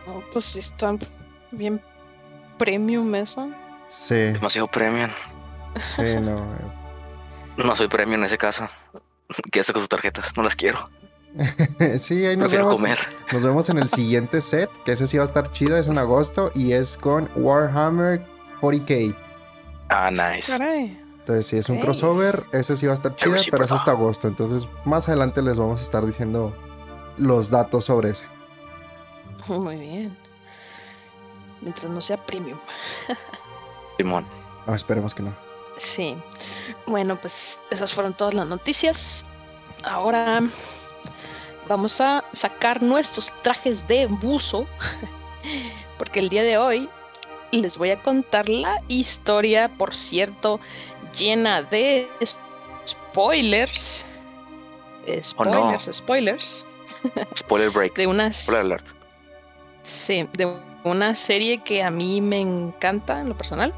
[0.08, 0.96] no, pues sí está
[1.52, 1.82] bien
[2.58, 3.50] premium eso.
[3.90, 5.12] Sí, Demasiado premium.
[5.80, 6.44] sí, no.
[7.58, 8.68] No soy premium en ese caso.
[9.52, 10.36] ¿Qué hace con sus tarjetas?
[10.36, 10.89] No las quiero.
[11.98, 13.00] sí, ahí nos Prefiero vemos, comer.
[13.32, 15.98] nos vemos en el siguiente set, que ese sí va a estar chido, es en
[15.98, 18.24] agosto y es con Warhammer
[18.62, 19.15] 40k.
[19.89, 20.52] Ah, nice.
[20.52, 21.00] Caray.
[21.19, 23.91] Entonces, si es un crossover, ese sí va a estar chido, sí, pero es hasta
[23.91, 24.28] agosto.
[24.28, 26.54] Entonces, más adelante les vamos a estar diciendo
[27.17, 28.26] los datos sobre ese.
[29.48, 30.17] Muy bien.
[31.62, 32.60] Mientras no sea premium.
[33.98, 34.26] Simón.
[34.67, 35.34] Ah, esperemos que no.
[35.78, 36.16] Sí.
[36.86, 39.26] Bueno, pues esas fueron todas las noticias.
[39.84, 40.42] Ahora
[41.68, 44.68] vamos a sacar nuestros trajes de buzo.
[45.98, 46.90] Porque el día de hoy
[47.52, 50.60] les voy a contar la historia, por cierto,
[51.18, 52.10] llena de
[52.86, 54.06] spoilers.
[55.38, 55.52] Oh, no.
[55.52, 56.66] Spoilers, spoilers.
[57.36, 57.96] Spoiler break.
[57.96, 58.44] De unas.
[58.44, 58.86] Spoiler alert.
[59.84, 63.74] Sí, de una serie que a mí me encanta en lo personal.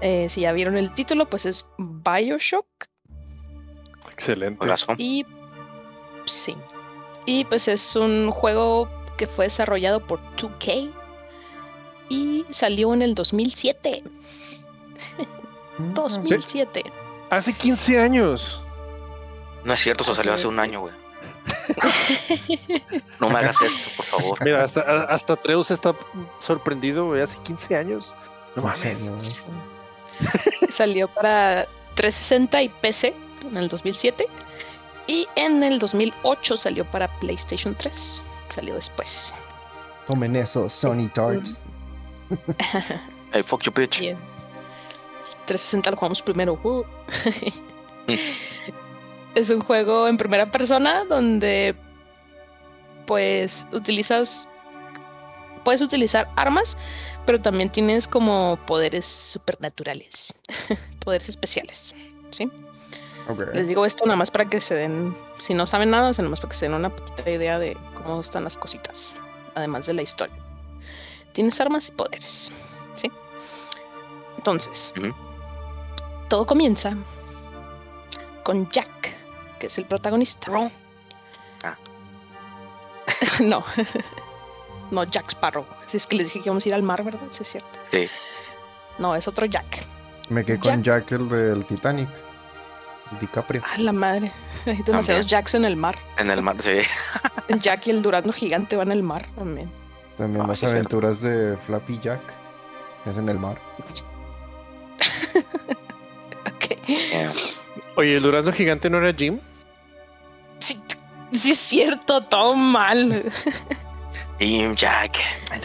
[0.00, 2.66] Eh, si ya vieron el título, pues es Bioshock.
[4.12, 4.66] Excelente.
[4.98, 5.24] Y
[6.26, 6.56] sí.
[7.26, 10.90] Y pues es un juego que fue desarrollado por 2K
[12.08, 14.02] y salió en el 2007.
[15.78, 16.84] Mm, 2007.
[17.30, 18.64] Hace 15 años.
[19.64, 20.94] No es cierto, eso salió hace un año, güey.
[23.20, 24.44] No me hagas esto, por favor.
[24.44, 25.94] Mira, hasta, hasta Treus está
[26.40, 27.20] sorprendido, güey.
[27.20, 28.14] Hace 15 años.
[28.54, 29.50] No ¿en mames.
[30.70, 33.14] Salió para 360 y PC
[33.48, 34.26] en el 2007
[35.06, 38.22] y en el 2008 salió para PlayStation 3.
[38.50, 39.34] Salió después.
[40.06, 41.58] Tomen eso, Sony Tarts.
[43.30, 44.00] Hey, fuck you, bitch.
[44.00, 44.16] Y en
[45.44, 46.58] 360 lo jugamos primero.
[46.62, 46.82] uh.
[49.34, 51.76] es un juego en primera persona donde
[53.06, 54.48] pues utilizas
[55.64, 56.78] puedes utilizar armas,
[57.28, 60.34] pero también tienes como poderes supernaturales,
[61.04, 61.94] poderes especiales,
[62.30, 62.50] ¿sí?
[63.28, 63.52] Ok.
[63.52, 66.22] Les digo esto nada más para que se den, si no saben nada, o sea,
[66.22, 66.90] nada más para que se den una
[67.26, 69.14] idea de cómo están las cositas,
[69.54, 70.38] además de la historia.
[71.32, 72.50] Tienes armas y poderes,
[72.94, 73.12] ¿sí?
[74.38, 74.94] Entonces,
[76.30, 76.96] todo comienza
[78.42, 79.14] con Jack,
[79.58, 80.50] que es el protagonista.
[81.62, 81.76] Ah.
[83.40, 83.62] no,
[84.90, 85.66] no Jack Sparrow.
[85.86, 87.20] Si es que les dije que íbamos a ir al mar, ¿verdad?
[87.30, 87.78] Sí, es cierto.
[87.90, 88.08] Sí.
[88.98, 89.84] No, es otro Jack.
[90.28, 92.08] Me quedé con Jack, el del Titanic.
[93.20, 93.62] DiCaprio.
[93.64, 94.30] Ah, la madre.
[94.66, 95.96] Hay demasiados Jacks en el mar.
[96.18, 96.80] En el mar, sí.
[97.48, 99.72] El Jack y el durazno gigante van en el mar también.
[100.18, 100.96] También Ah, las sí, es cierto.
[100.98, 102.20] aventuras de Flappy Jack.
[103.06, 103.58] Es en el mar.
[106.46, 106.74] Ok.
[107.96, 109.38] Oye, ¿el durazno gigante no era Jim?
[110.58, 110.80] Sí,
[111.32, 113.22] sí es cierto, todo mal.
[114.38, 115.18] Jim Jack.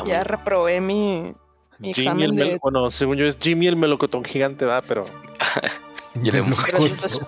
[0.05, 1.33] Ya reprobé mi,
[1.79, 2.59] mi Jim y el examen mel- de...
[2.61, 4.83] Bueno, según yo es Jimmy el melocotón gigante, ¿verdad?
[4.87, 5.05] Pero
[6.21, 6.71] Y el emoji.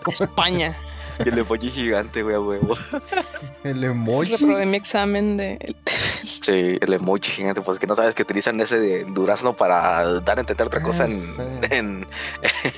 [0.08, 0.78] España.
[1.24, 2.76] Y el emoji gigante, güey, a huevo.
[3.64, 4.34] El emoji.
[4.34, 5.76] Reprobé mi examen de...
[6.42, 10.38] Sí, el emoji gigante, pues que no sabes que utilizan ese de durazno para dar
[10.38, 12.08] a entender otra cosa en, en,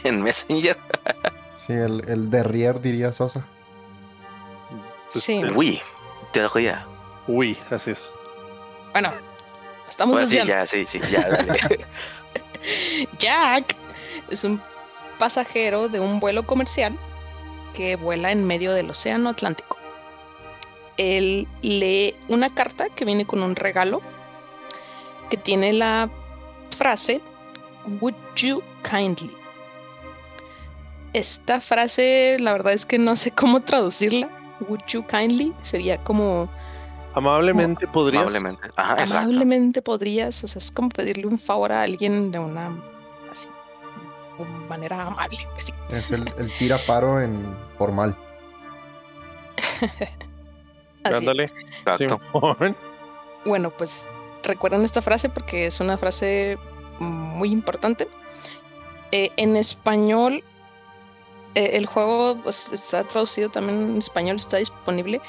[0.03, 0.77] en Messenger.
[1.57, 3.45] Sí, el, el derrier diría Sosa.
[5.09, 5.81] Sí, El Wii,
[6.31, 6.85] te dejo ya.
[7.27, 8.13] uy, así es.
[9.01, 9.13] Bueno,
[9.87, 11.53] estamos Pues sí, ya, sí, sí, ya, dale.
[13.19, 13.75] Jack
[14.31, 14.59] es un
[15.19, 16.97] pasajero de un vuelo comercial
[17.75, 19.77] que vuela en medio del océano Atlántico.
[20.97, 24.01] Él lee una carta que viene con un regalo
[25.29, 26.09] que tiene la
[26.75, 27.21] frase
[28.01, 29.31] Would you kindly?
[31.13, 34.27] Esta frase, la verdad es que no sé cómo traducirla.
[34.67, 36.49] Would you kindly sería como
[37.17, 38.23] Amablemente podrías.
[38.23, 38.69] Amablemente.
[38.75, 39.17] Ajá, exacto.
[39.17, 42.71] amablemente podrías, o sea, es como pedirle un favor a alguien de una
[43.31, 43.47] así,
[44.37, 45.73] de manera amable, pues sí.
[45.89, 48.15] Es el, el tira paro en formal.
[51.03, 51.51] Ándale.
[53.45, 54.07] Bueno, pues
[54.43, 56.57] recuerden esta frase porque es una frase
[56.99, 58.07] muy importante.
[59.11, 60.43] Eh, en español,
[61.55, 65.21] eh, el juego pues, está traducido también en español, está disponible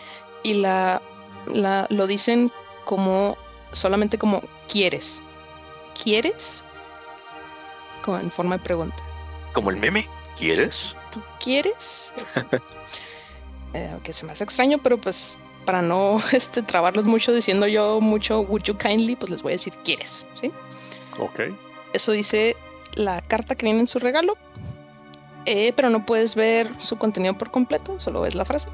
[0.43, 1.01] y la,
[1.49, 2.53] la lo dicen
[2.85, 3.37] como
[3.73, 5.23] solamente como quieres.
[6.03, 6.65] ¿Quieres?
[8.05, 8.97] Como en forma de pregunta.
[9.53, 10.07] Como el meme.
[10.39, 10.97] ¿Quieres?
[11.13, 12.13] ¿Tú quieres?
[13.75, 18.01] Eh, aunque se me hace extraño, pero pues para no este, trabarlos mucho diciendo yo
[18.01, 20.51] mucho would you kindly, pues les voy a decir quieres, ¿sí?
[21.19, 21.41] Ok.
[21.93, 22.57] Eso dice
[22.95, 24.39] la carta que viene en su regalo,
[25.45, 28.71] eh, pero no puedes ver su contenido por completo, solo ves la frase.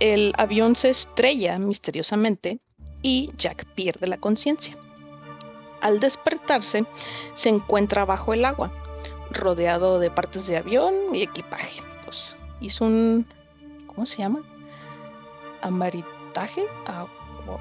[0.00, 2.60] El avión se estrella misteriosamente
[3.02, 4.76] y Jack pierde la conciencia.
[5.80, 6.84] Al despertarse,
[7.34, 8.72] se encuentra bajo el agua,
[9.30, 11.82] rodeado de partes de avión y equipaje.
[12.04, 13.26] Pues hizo un.
[13.86, 14.42] ¿Cómo se llama?
[15.62, 16.64] Amaritaje.
[16.86, 17.60] Agua.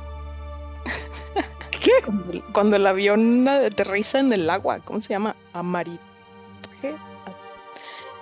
[1.71, 1.91] ¿Qué?
[2.03, 5.35] Cuando el, cuando el avión aterriza en el agua, ¿cómo se llama?
[5.53, 6.95] Amaritaje.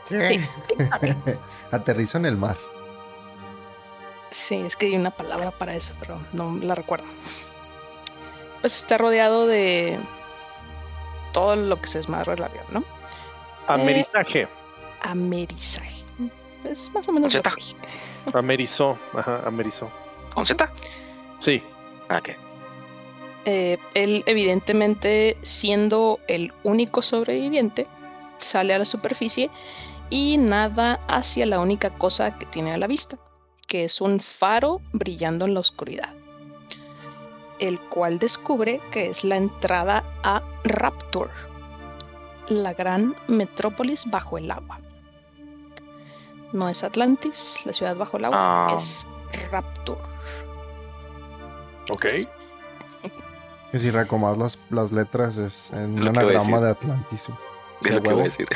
[0.08, 0.40] Sí,
[1.72, 2.58] Aterriza en el mar.
[4.36, 7.06] Sí, es que hay una palabra para eso, pero no la recuerdo.
[8.62, 9.98] Pues está rodeado de
[11.32, 12.84] todo lo que se desmadró el avión, ¿no?
[13.68, 14.48] Amerizaje.
[15.02, 16.04] Amerizaje.
[16.64, 17.76] Es más o menos que dije.
[18.34, 18.98] Amerizó.
[19.14, 19.90] Ajá, amerizó.
[20.34, 20.70] ¿Con Z?
[21.40, 21.64] Sí.
[22.10, 22.30] Ah, ok.
[23.46, 27.88] Eh, él, evidentemente, siendo el único sobreviviente,
[28.40, 29.50] sale a la superficie
[30.10, 33.18] y nada hacia la única cosa que tiene a la vista,
[33.68, 36.10] que es un faro brillando en la oscuridad,
[37.60, 41.32] el cual descubre que es la entrada a Rapture.
[42.48, 44.80] la gran metrópolis bajo el agua.
[46.54, 48.38] No es Atlantis, la ciudad bajo el agua,
[48.70, 48.76] Ah.
[48.78, 49.06] es
[49.52, 50.00] Rapture.
[51.90, 52.06] Ok.
[53.72, 56.62] Que si recomas las, las letras es en Lo un que iba a anagrama decir.
[56.62, 57.30] de Atlantis.
[57.84, 58.48] Es lo que voy a decir.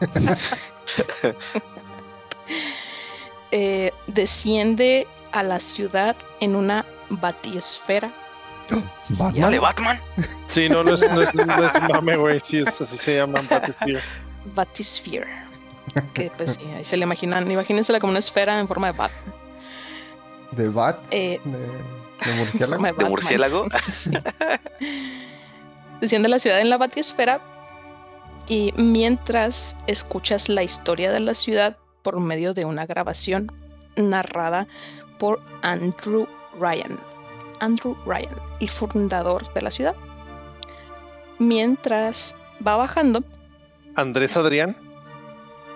[3.52, 8.10] Eh, desciende a la ciudad en una batiesfera.
[9.02, 9.40] Sí, Batman.
[9.40, 10.00] Dale, Batman.
[10.46, 12.40] Sí, no, no es, no es, no es mame, güey.
[12.40, 14.00] Sí, es, así se llaman Battlefield.
[14.54, 15.26] Batisphere.
[16.14, 19.10] Que pues sí, ahí se le imaginan, imagínensela como una esfera en forma de bat.
[20.52, 21.58] De Bat, Eh, de,
[22.30, 22.82] de murciélago.
[22.82, 23.66] de murciélago.
[23.90, 24.10] Sí.
[26.00, 27.40] Desciende a la ciudad en la batiesfera
[28.48, 33.50] y mientras escuchas la historia de la ciudad por medio de una grabación
[33.96, 34.66] narrada
[35.18, 36.26] por Andrew
[36.58, 36.98] Ryan.
[37.60, 39.94] Andrew Ryan, el fundador de la ciudad.
[41.38, 42.34] Mientras
[42.66, 43.22] va bajando,
[43.94, 44.76] Andrés Adrián.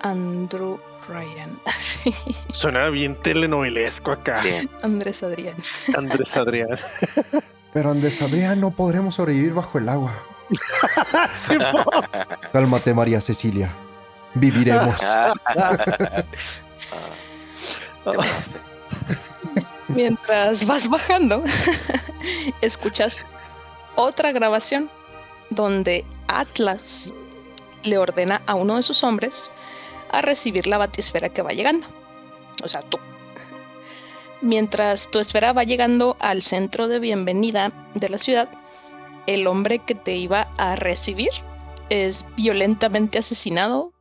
[0.03, 1.59] Andrew Ryan.
[1.79, 2.13] Sí,
[2.51, 4.43] Suena bien telenovelesco acá.
[4.43, 4.69] Bien.
[4.83, 5.57] Andrés Adrián.
[5.97, 6.79] Andrés Adrián.
[7.73, 10.23] Pero Andrés Adrián no podremos sobrevivir bajo el agua.
[12.53, 13.73] Cálmate, María Cecilia.
[14.37, 15.01] Viviremos.
[18.05, 18.13] Ah.
[18.13, 18.61] Mamaste.
[19.89, 21.43] Mientras vas bajando,
[22.61, 23.27] escuchas
[23.97, 24.89] otra grabación
[25.51, 27.13] donde Atlas
[27.83, 29.51] le ordena a uno de sus hombres
[30.11, 31.87] a recibir la batisfera que va llegando.
[32.63, 32.99] O sea, tú.
[34.41, 38.49] Mientras tu esfera va llegando al centro de bienvenida de la ciudad,
[39.27, 41.31] el hombre que te iba a recibir
[41.89, 43.93] es violentamente asesinado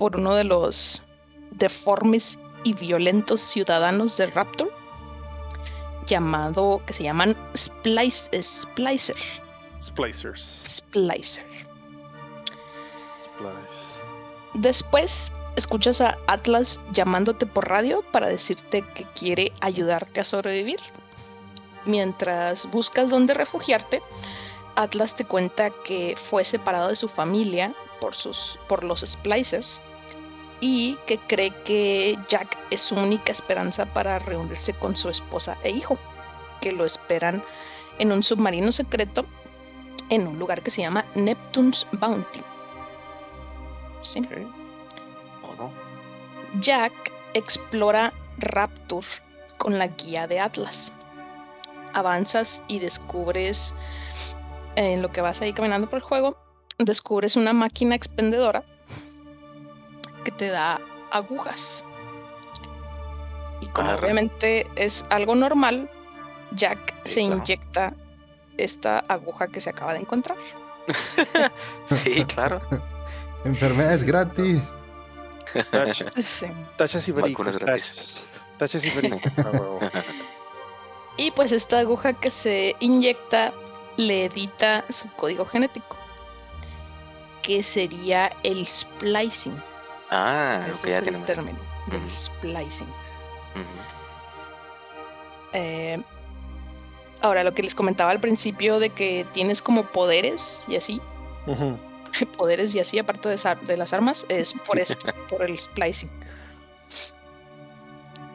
[0.00, 1.02] por uno de los
[1.50, 4.72] deformes y violentos ciudadanos de Raptor
[6.06, 9.16] llamado que se llaman Splice, Splicer
[9.78, 10.62] Splicers.
[10.66, 11.44] Splicer
[13.20, 13.98] Splice.
[14.54, 20.80] después escuchas a Atlas llamándote por radio para decirte que quiere ayudarte a sobrevivir
[21.84, 24.00] mientras buscas dónde refugiarte
[24.76, 29.80] Atlas te cuenta que fue separado de su familia por sus por los Splicers
[30.60, 35.70] y que cree que Jack es su única esperanza para reunirse con su esposa e
[35.70, 35.98] hijo,
[36.60, 37.42] que lo esperan
[37.98, 39.24] en un submarino secreto
[40.10, 42.42] en un lugar que se llama Neptune's Bounty.
[44.02, 44.20] ¿Sí?
[44.20, 45.56] Ok.
[45.56, 45.70] Todo.
[46.60, 46.92] Jack
[47.34, 49.06] explora Rapture
[49.56, 50.92] con la guía de Atlas.
[51.92, 53.74] Avanzas y descubres,
[54.88, 56.36] en lo que vas ahí caminando por el juego,
[56.78, 58.62] descubres una máquina expendedora
[60.24, 61.84] que te da agujas.
[63.60, 64.04] Y como Arre.
[64.04, 65.90] obviamente es algo normal,
[66.52, 67.36] Jack Sí, se claro.
[67.36, 67.92] inyecta
[68.56, 70.36] esta aguja que se acaba de encontrar.
[71.86, 72.60] Sí, claro.
[73.44, 74.74] Enfermedades gratis.
[75.70, 76.46] Tachas, Sí.
[76.76, 77.12] tachas y.
[77.12, 78.26] Tachas.
[78.58, 78.90] Tachas y.
[81.16, 83.52] Y pues esta aguja que se inyecta
[83.96, 85.96] le edita su código genético,
[87.42, 89.60] que sería el splicing.
[90.10, 92.10] Ah, Ese es el término del Ujú.
[92.10, 92.88] splicing.
[95.52, 96.00] Eh,
[97.20, 101.00] ahora, lo que les comentaba al principio de que tienes como poderes y así,
[102.36, 106.10] poderes y así, aparte de las armas, es por esto, por el splicing.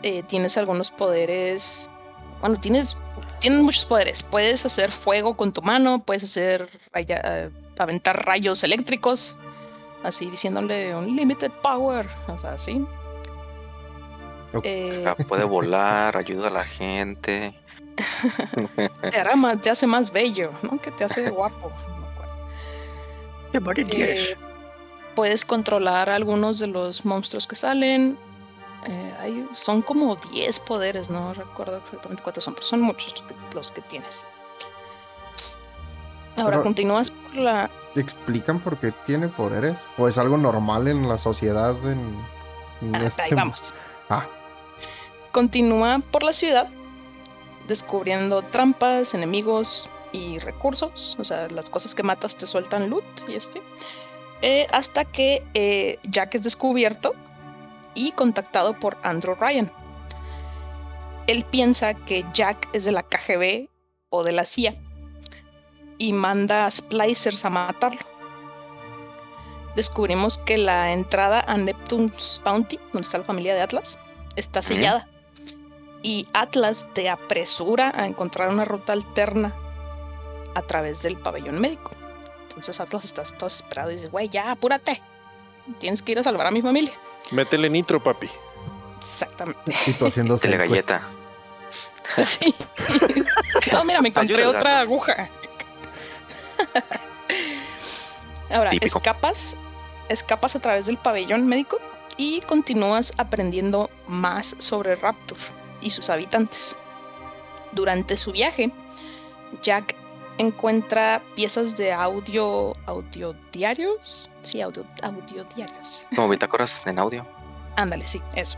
[0.04, 1.90] Eh, tienes algunos poderes.
[2.46, 2.96] Bueno, tienes,
[3.40, 4.22] tienes muchos poderes.
[4.22, 9.36] Puedes hacer fuego con tu mano, puedes hacer eh, aventar rayos eléctricos,
[10.04, 12.86] así diciéndole un limited power, o sea, así.
[14.62, 17.56] Eh, Puede volar, ayuda a la gente.
[19.10, 20.80] te, hará más- te hace más bello, ¿no?
[20.80, 21.72] Que te hace guapo.
[23.54, 24.38] Eh,
[25.16, 28.20] puedes controlar algunos de los monstruos que salen.
[28.88, 33.72] Eh, hay- son como 10 poderes, no recuerdo exactamente cuántos son, pero son muchos los
[33.72, 34.24] que- que tienes.
[36.38, 37.70] Ahora Pero- continúas por la.
[37.96, 39.86] ¿Explican por qué tiene poderes?
[39.98, 42.20] ¿O es algo normal en la sociedad en,
[42.82, 43.74] en Ah, este ahí vamos.
[44.10, 44.26] Ah,
[45.32, 46.70] Continúa por la ciudad,
[47.68, 51.16] descubriendo trampas, enemigos y recursos.
[51.20, 53.62] O sea, las cosas que matas te sueltan loot y este.
[54.42, 57.14] eh, hasta que eh, Jack es descubierto
[57.96, 59.72] y contactado por Andrew Ryan.
[61.28, 63.70] Él piensa que Jack es de la KGB
[64.10, 64.76] o de la CIA
[65.98, 68.02] y manda a Splicers a matarlo.
[69.76, 74.00] Descubrimos que la entrada a Neptune's Bounty, donde está la familia de Atlas,
[74.36, 75.08] está sellada.
[76.02, 79.54] Y Atlas te apresura a encontrar una ruta alterna
[80.54, 81.92] a través del pabellón médico.
[82.44, 85.02] Entonces Atlas está todo desesperado y dice, güey, ya, apúrate.
[85.80, 86.94] Tienes que ir a salvar a mi familia.
[87.32, 88.30] Métele nitro, papi.
[89.14, 89.74] Exactamente.
[89.88, 90.90] Y tú haciendo Tele secuest.
[90.90, 91.08] galleta.
[92.24, 92.56] Sí.
[93.74, 94.82] No, mira, me encontré otra gato.
[94.84, 95.30] aguja.
[98.50, 99.00] Ahora, Típico.
[99.00, 99.58] escapas,
[100.08, 101.80] escapas a través del pabellón médico
[102.16, 105.38] y continúas aprendiendo más sobre Raptor
[105.82, 106.76] y sus habitantes.
[107.72, 108.72] Durante su viaje,
[109.62, 109.96] Jack
[110.38, 116.08] encuentra piezas de audio, audio diarios, sí, audio, audio diarios.
[116.16, 117.26] Como bitácoras en audio.
[117.76, 118.58] Ándale, sí, eso.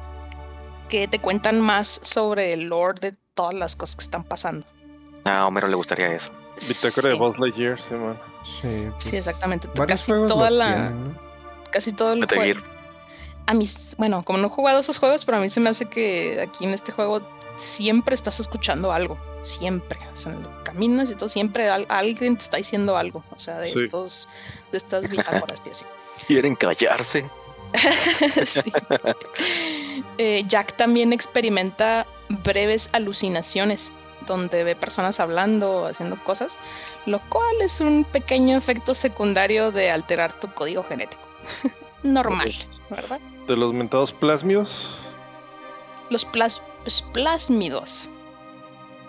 [0.90, 4.66] Que te cuentan más sobre el lore de todas las cosas que están pasando.
[5.26, 6.32] A Homero le gustaría eso.
[6.68, 8.18] Bitácora de Sí, Buzz Lightyear, sí, man.
[8.44, 9.68] Sí, pues, Sí, exactamente.
[9.88, 11.20] Casi toda lo la- tienen, ¿no?
[11.72, 12.60] Casi todo el Metal juego.
[12.62, 12.78] Gear.
[13.46, 15.86] A mis, bueno, como no he jugado esos juegos, pero a mí se me hace
[15.86, 17.22] que aquí en este juego
[17.58, 19.18] siempre estás escuchando algo.
[19.42, 20.00] Siempre.
[20.14, 20.34] O sea,
[20.64, 23.24] caminas y todo, siempre al- alguien te está diciendo algo.
[23.36, 23.86] O sea, de Sí.
[23.86, 24.30] estos,
[24.72, 25.86] de estas bitácoras y así.
[26.28, 27.30] Quieren callarse.
[28.46, 28.72] Sí.
[30.18, 33.92] Eh, Jack también experimenta breves alucinaciones
[34.26, 36.60] donde ve personas hablando o haciendo cosas,
[37.06, 41.22] lo cual es un pequeño efecto secundario de alterar tu código genético.
[42.04, 42.54] Normal,
[42.90, 43.20] ¿verdad?
[43.48, 44.98] De los mentados plásmidos.
[46.10, 48.10] Los plas, pues, plásmidos.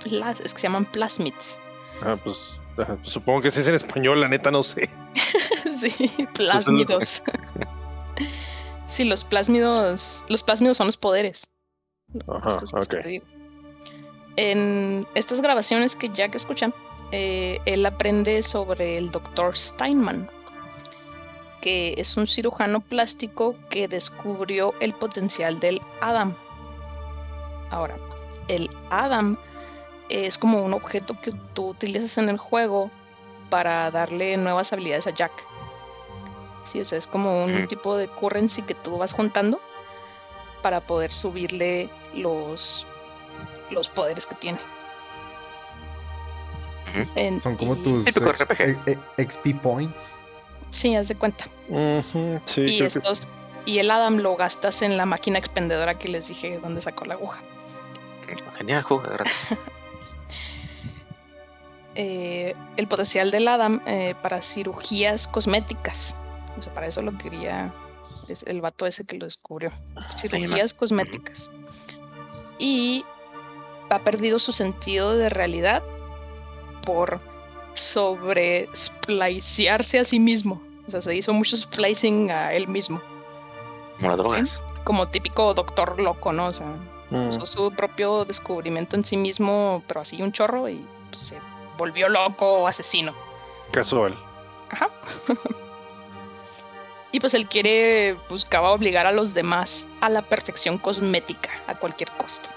[0.02, 1.60] Plas- es que se llaman plasmids.
[2.02, 4.90] Ah, pues pues, supongo que sí es en español, la neta no sé.
[5.72, 7.22] sí, plásmidos.
[8.88, 10.24] sí, los plásmidos.
[10.28, 11.46] Los plásmidos son los poderes.
[12.26, 13.02] Ajá, Esto es lo que ok.
[13.02, 13.26] te digo.
[14.34, 16.72] En estas grabaciones que Jack escucha,
[17.12, 20.28] eh, él aprende sobre el doctor Steinman,
[21.60, 26.36] que es un cirujano plástico que descubrió el potencial del Adam.
[27.70, 27.96] Ahora,
[28.48, 29.36] el Adam
[30.08, 32.90] es como un objeto que tú utilizas en el juego
[33.50, 35.32] para darle nuevas habilidades a Jack.
[36.64, 39.60] Sí, o sea, es como un tipo de currency que tú vas juntando
[40.62, 42.86] para poder subirle los,
[43.70, 44.58] los poderes que tiene.
[47.14, 48.60] En- Son como y- tus ex- RPG.
[48.86, 50.14] e- e- XP points.
[50.70, 51.46] Sí, haz de cuenta.
[51.68, 53.28] Ujú, sí, y que estos
[53.64, 57.14] y el Adam lo gastas en la máquina expendedora que les dije donde sacó la
[57.14, 57.40] aguja.
[58.58, 59.56] Genial, juego gratis.
[62.00, 66.14] Eh, el potencial del Adam eh, para cirugías cosméticas.
[66.56, 67.74] O sea, para eso lo quería
[68.28, 69.72] es el vato ese que lo descubrió.
[70.16, 71.50] Cirugías cosméticas.
[72.58, 73.04] Y
[73.90, 75.82] ha perdido su sentido de realidad
[76.84, 77.20] por
[77.74, 80.62] sobre splicearse a sí mismo.
[80.86, 83.00] O sea, se hizo mucho splicing a él mismo.
[83.96, 84.62] Como las drogas.
[84.84, 86.46] Como típico doctor loco, ¿no?
[86.46, 86.66] O sea,
[87.10, 91.38] Mm, usó su propio descubrimiento en sí mismo, pero así un chorro y pues, se
[91.78, 93.14] volvió loco o asesino.
[93.72, 94.14] casual.
[94.70, 94.90] Ajá.
[97.12, 102.10] y pues él quiere, buscaba obligar a los demás a la perfección cosmética a cualquier
[102.12, 102.50] costo,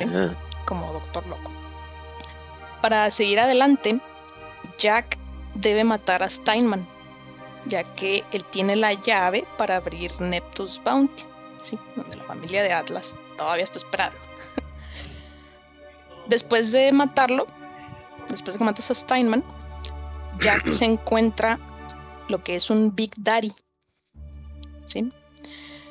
[0.00, 0.30] Eh,
[0.64, 1.50] como doctor loco.
[2.82, 4.00] Para seguir adelante,
[4.78, 5.16] Jack
[5.54, 6.86] debe matar a Steinman,
[7.66, 11.24] ya que él tiene la llave para abrir Neptus Bounty,
[11.62, 11.78] ¿sí?
[11.94, 14.16] donde la familia de Atlas todavía está esperando.
[16.28, 17.46] después de matarlo,
[18.28, 19.44] después de que matas a Steinman,
[20.38, 21.58] Jack se encuentra
[22.28, 23.52] lo que es un Big Daddy.
[24.86, 25.12] ¿Sí?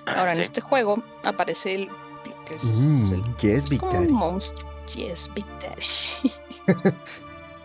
[0.05, 3.79] Ahora, en este juego aparece el, lo que es, Mm, el- ¿Qué es es Big
[3.79, 4.07] como Daddy?
[4.07, 4.69] un monstruo.
[4.95, 6.33] Yes, Big Daddy.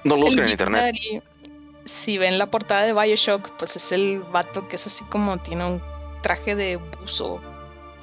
[0.04, 0.80] No lo busquen en internet.
[0.82, 1.20] Daddy,
[1.84, 5.66] si ven la portada de Bioshock, pues es el vato que es así como tiene
[5.66, 5.82] un
[6.22, 7.40] traje de buzo,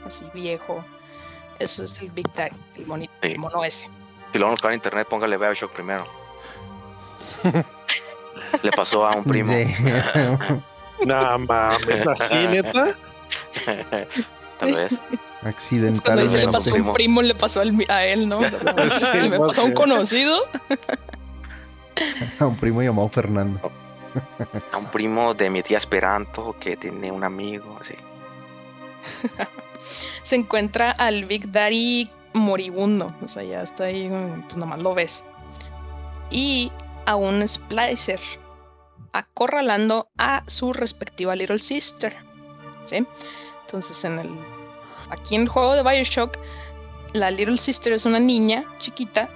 [0.05, 0.83] así viejo.
[1.59, 3.29] Eso es el Big Daddy, el, monito, Sí.
[3.31, 3.89] el mono ese.
[4.31, 6.03] Si lo van a buscar en internet, póngale Bioshock primero.
[8.63, 9.51] Le pasó a un primo.
[9.51, 9.73] Sí.
[11.05, 12.95] Nah, mames, así, neta.
[14.57, 14.97] Tal vez.
[16.01, 16.93] Cuando dice le pasó a un Primo.
[16.93, 18.39] primo, le pasó a él, ¿no?
[18.39, 20.45] O sea, como, Sí, me más pasó a un conocido.
[22.39, 23.59] A un primo llamado Fernando.
[24.71, 27.77] A un primo de mi tía Esperanto que tiene un amigo.
[27.81, 27.95] Así.
[30.23, 33.13] Se encuentra al Big Daddy moribundo.
[33.23, 34.09] O sea, ya está ahí,
[34.45, 35.23] pues nomás lo ves.
[36.29, 36.71] Y
[37.05, 38.19] a un Splicer
[39.13, 42.15] acorralando a su respectiva Little Sister.
[42.85, 43.05] ¿Sí?
[43.61, 44.29] Entonces, en el.
[45.09, 46.37] Aquí en el juego de Bioshock,
[47.13, 49.29] la Little Sister es una niña chiquita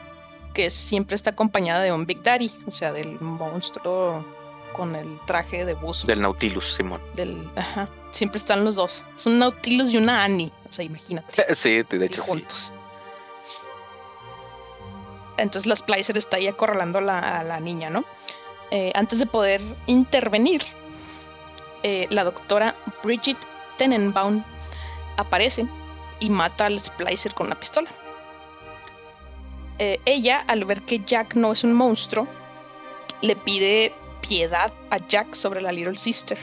[0.54, 4.26] que siempre está acompañada de un Big Daddy, o sea, del monstruo
[4.74, 6.06] con el traje de buzo.
[6.08, 7.02] Del Nautilus, Simón.
[7.16, 9.04] del- ajá, siempre están los dos.
[9.16, 10.52] Es un Nautilus y una Annie.
[10.70, 12.30] O sea, imagínate Sí, de hecho sí.
[12.30, 12.74] juntos.
[15.38, 18.04] Entonces la Splicer está ahí acorralando a la, a la niña, ¿no?
[18.72, 20.62] eh, antes de poder intervenir,
[21.82, 23.38] eh, la doctora Bridget
[23.78, 24.44] Tenenbaum
[25.18, 25.66] aparece
[26.20, 27.90] y mata al Splicer con la pistola.
[29.80, 32.28] Eh, ella, al ver que Jack no es un monstruo,
[33.22, 33.94] le pide
[34.30, 36.38] piedad a Jack sobre la Little Sister.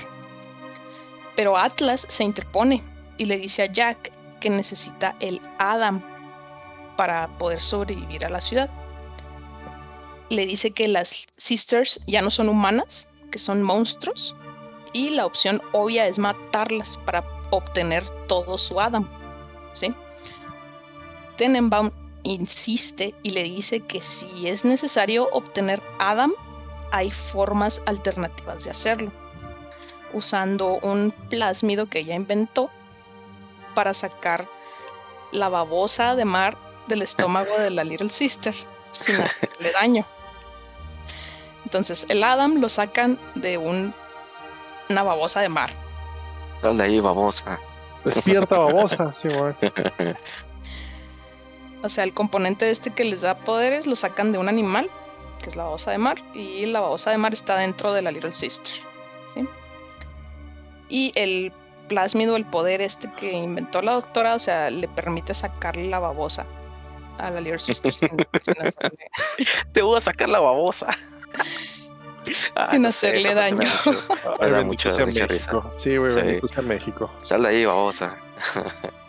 [1.36, 2.82] Pero Atlas se interpone
[3.16, 4.10] y le dice a Jack
[4.40, 6.02] que necesita el Adam
[6.96, 8.68] para poder sobrevivir a la ciudad.
[10.28, 14.34] Le dice que las Sisters ya no son humanas, que son monstruos,
[14.92, 19.08] y la opción obvia es matarlas para obtener todo su Adam.
[21.36, 21.92] Tenenbaum
[22.24, 26.32] insiste y le dice que si es necesario obtener Adam,
[26.90, 29.10] hay formas alternativas de hacerlo,
[30.12, 32.70] usando un plásmido que ella inventó
[33.74, 34.48] para sacar
[35.32, 36.56] la babosa de mar
[36.86, 38.54] del estómago de la Little Sister
[38.92, 40.06] sin hacerle daño.
[41.64, 43.92] Entonces el Adam lo sacan de un,
[44.88, 45.72] una babosa de mar.
[46.62, 47.58] Sal de ahí, babosa.
[48.04, 49.54] Despierta babosa, sí, güey.
[51.82, 54.90] O sea, el componente este que les da poderes lo sacan de un animal,
[55.46, 58.10] que es la babosa de mar, y la babosa de mar está dentro de la
[58.10, 58.74] Little Sister.
[59.32, 59.46] ¿sí?
[60.88, 61.52] Y el
[61.86, 66.46] plásmido, el poder este que inventó la doctora, o sea, le permite sacarle la babosa
[67.18, 68.08] a la Little Sister sin,
[68.42, 68.54] sin
[69.72, 70.88] Te voy a sacar la babosa.
[72.56, 73.58] Ah, sin no sé, hacerle me daño.
[73.58, 75.62] da mucho- Me da mucha, mucha risa.
[75.70, 76.60] Sí, güey, Sí.
[76.62, 77.08] México.
[77.22, 78.16] Sal de ahí, babosa.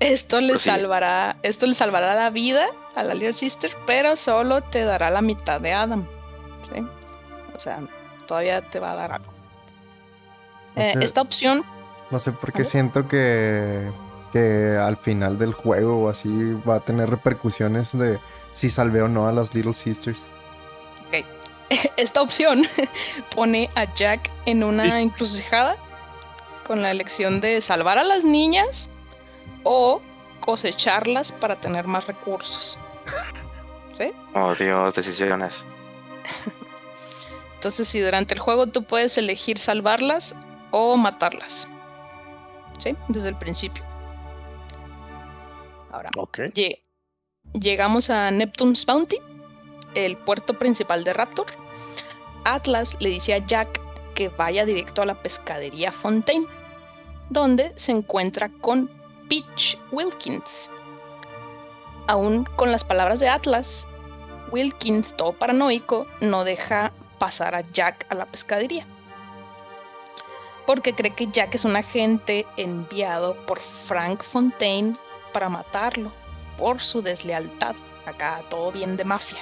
[0.00, 4.84] Esto le salvará, esto le salvará la vida a la Little Sister, pero solo te
[4.84, 6.06] dará la mitad de Adam.
[6.72, 6.84] ¿sí?
[7.56, 7.80] O sea,
[8.26, 9.32] todavía te va a dar algo.
[10.76, 11.04] No Eh, sé.
[11.04, 11.64] esta opción,
[12.10, 13.90] No sé por qué siento que,
[14.32, 18.18] que al final del juego o así va a tener repercusiones de
[18.52, 20.26] si salvé o no a las Little Sisters.
[21.96, 22.68] esta opción
[23.34, 25.76] pone a Jack en una encrucijada
[26.66, 28.90] con la elección de salvar a las niñas
[29.64, 30.00] o
[30.40, 32.78] cosecharlas para tener más recursos.
[33.98, 34.12] ¿Sí?
[34.34, 35.64] Oh, Dios, decisiones.
[37.54, 40.36] Entonces, si durante el juego tú puedes elegir salvarlas
[40.70, 41.66] o matarlas.
[42.78, 42.94] ¿Sí?
[43.08, 43.82] Desde el principio.
[45.92, 46.38] Ahora, Ok.
[46.54, 46.80] lle-
[47.52, 49.18] llegamos a Neptune's Bounty,
[49.94, 51.46] el puerto principal de Raptor.
[52.44, 53.80] Atlas le dice a Jack
[54.14, 56.46] que vaya directo a la pescadería Fontaine,
[57.30, 58.90] donde se encuentra con
[59.28, 60.70] Peach Wilkins.
[62.06, 63.86] Aún con las palabras de Atlas,
[64.50, 68.86] Wilkins, todo paranoico, no deja pasar a Jack a la pescadería.
[70.66, 74.94] Porque cree que Jack es un agente enviado por Frank Fontaine
[75.32, 76.12] para matarlo
[76.58, 77.74] por su deslealtad.
[78.06, 79.38] Acá todo bien de mafia.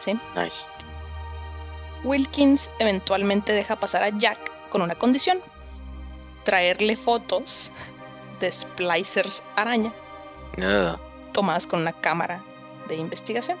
[0.00, 0.12] ¿sí?
[0.36, 0.64] Nice.
[2.04, 4.38] Wilkins eventualmente deja pasar a Jack
[4.68, 5.40] con una condición.
[6.44, 7.72] Traerle fotos
[8.44, 9.92] de splicers araña
[10.58, 10.98] Ugh.
[11.32, 12.42] tomadas con una cámara
[12.88, 13.58] de investigación.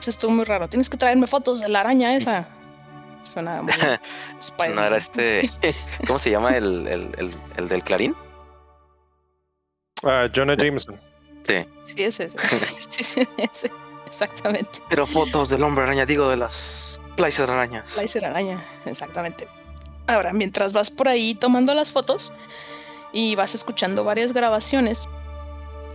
[0.00, 0.68] Eso estuvo muy raro.
[0.68, 2.48] Tienes que traerme fotos de la araña esa.
[3.24, 3.72] Suena muy
[4.40, 4.74] Spider-Man.
[4.76, 5.48] ¿No era este.
[6.06, 8.14] ¿Cómo se llama el, el, el, el del Clarín?
[10.04, 11.00] Ah, Jonah Jameson.
[11.42, 11.66] Sí.
[11.86, 12.38] Sí, es ese.
[12.90, 13.70] Sí, sí, ese.
[14.06, 14.80] Exactamente.
[14.88, 17.90] Pero fotos del hombre araña, digo, de las Splicer arañas.
[17.90, 19.48] Slicer araña, exactamente.
[20.06, 22.32] Ahora, mientras vas por ahí tomando las fotos
[23.14, 25.08] y vas escuchando varias grabaciones,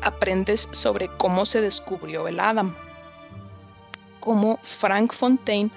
[0.02, 2.74] aprendes sobre cómo se descubrió el Adam.
[4.22, 5.70] Cómo Frank Fontaine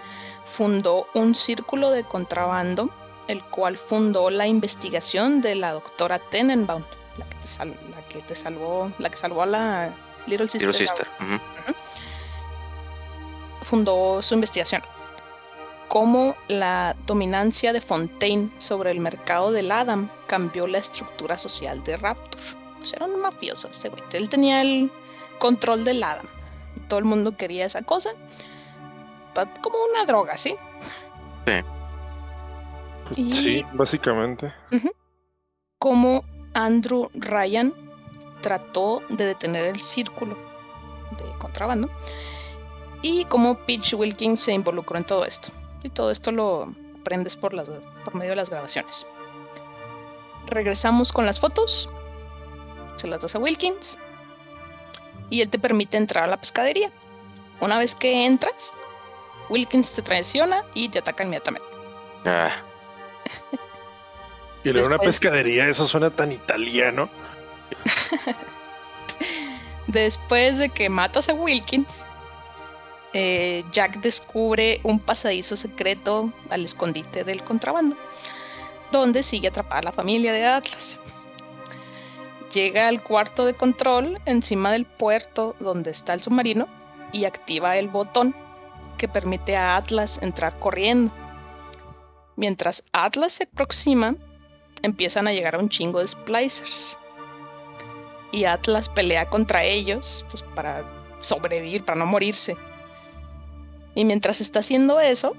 [0.57, 2.89] fundó un círculo de contrabando,
[3.29, 6.85] el cual fundó la investigación de la doctora Tenenbaum,
[7.19, 9.91] la que te, sal- la que te salvó, la que salvó a la
[10.27, 10.71] Little Sister.
[10.71, 11.07] Little Sister.
[11.21, 11.75] ujú.
[13.65, 14.83] fundó su investigación.
[15.93, 21.99] Cómo la dominancia de Fontaine sobre el mercado del Adam cambió la estructura social de
[21.99, 22.41] Raptor.
[22.81, 24.03] O sea, era un mafioso este güey.
[24.15, 24.91] Él tenía el
[25.39, 26.25] control del Adam.
[26.77, 28.09] Y todo el mundo quería esa cosa.
[29.61, 30.57] Como una droga, ¿sí?
[33.15, 34.51] Y- Sí, básicamente.
[35.79, 36.25] Cómo
[36.55, 37.75] Andrew Ryan
[38.41, 40.37] trató de detener el círculo
[41.19, 41.91] de contrabando
[43.03, 45.51] y cómo Peach Wilkins se involucró en todo esto.
[45.83, 47.71] Y todo esto lo aprendes por, las,
[48.05, 49.07] por medio de las grabaciones.
[50.47, 51.89] Regresamos con las fotos,
[52.97, 53.97] se las das a Wilkins
[55.31, 56.91] y él te permite entrar a la pescadería.
[57.61, 58.75] Una vez que entras,
[59.49, 61.69] Wilkins te traiciona y te ataca inmediatamente.
[62.25, 62.51] Ah,
[64.65, 67.09] Y luego una pescadería, eso suena tan italiano.
[69.87, 72.05] Después de que matas a Wilkins,
[73.13, 77.97] eh, Jack descubre un pasadizo secreto al escondite del contrabando,
[78.91, 81.01] donde sigue atrapada la familia de Atlas.
[82.53, 86.69] Llega al cuarto de control encima del puerto donde está el submarino
[87.13, 88.35] y activa el botón
[88.99, 91.13] que permite a Atlas entrar corriendo.
[92.37, 94.17] Mientras Atlas se aproxima,
[94.83, 96.99] empiezan a llegar a un chingo de splicers.
[98.33, 100.85] Y Atlas pelea contra ellos pues, para
[101.21, 102.57] sobrevivir, para no morirse.
[103.95, 105.35] Y mientras está haciendo eso,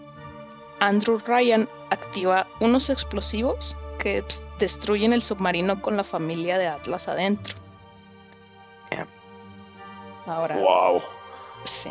[0.79, 7.07] Andrew Ryan activa unos explosivos que pues, destruyen el submarino con la familia de Atlas
[7.07, 7.55] adentro.
[8.91, 9.07] Yeah.
[10.25, 11.01] Ahora, Wow.
[11.63, 11.89] sí.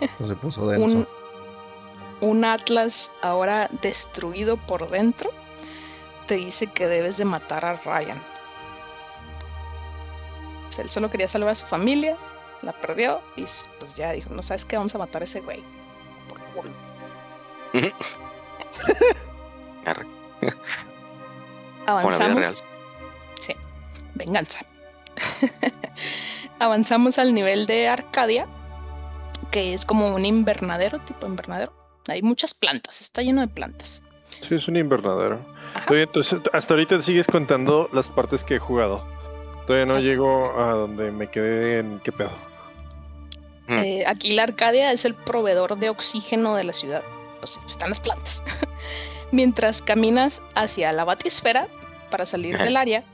[0.00, 1.06] Esto se puso denso.
[2.20, 5.30] Un, un Atlas ahora destruido por dentro
[6.26, 8.20] te dice que debes de matar a Ryan.
[10.68, 12.16] O sea, él solo quería salvar a su familia,
[12.64, 13.44] la perdió y
[13.78, 15.62] pues ya dijo, no sabes qué, vamos a matar a ese güey.
[16.28, 16.70] Por culo.
[21.86, 22.64] Avanzamos.
[23.40, 23.54] Sí,
[24.14, 24.60] venganza.
[26.58, 28.46] Avanzamos al nivel de Arcadia,
[29.50, 31.72] que es como un invernadero, tipo invernadero.
[32.08, 34.02] Hay muchas plantas, está lleno de plantas.
[34.40, 35.44] Sí, es un invernadero.
[35.90, 39.04] Oye, entonces, hasta ahorita sigues contando las partes que he jugado.
[39.66, 42.32] Todavía no llego a donde me quedé en qué pedo.
[43.66, 43.78] Mm.
[43.78, 47.02] Eh, aquí la Arcadia es el proveedor de oxígeno de la ciudad.
[47.40, 48.42] Pues están las plantas.
[49.32, 51.68] Mientras caminas hacia la batisfera
[52.10, 53.04] para salir del área,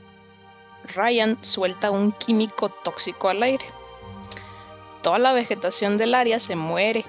[0.93, 3.65] Ryan suelta un químico tóxico al aire.
[5.01, 7.05] Toda la vegetación del área se muere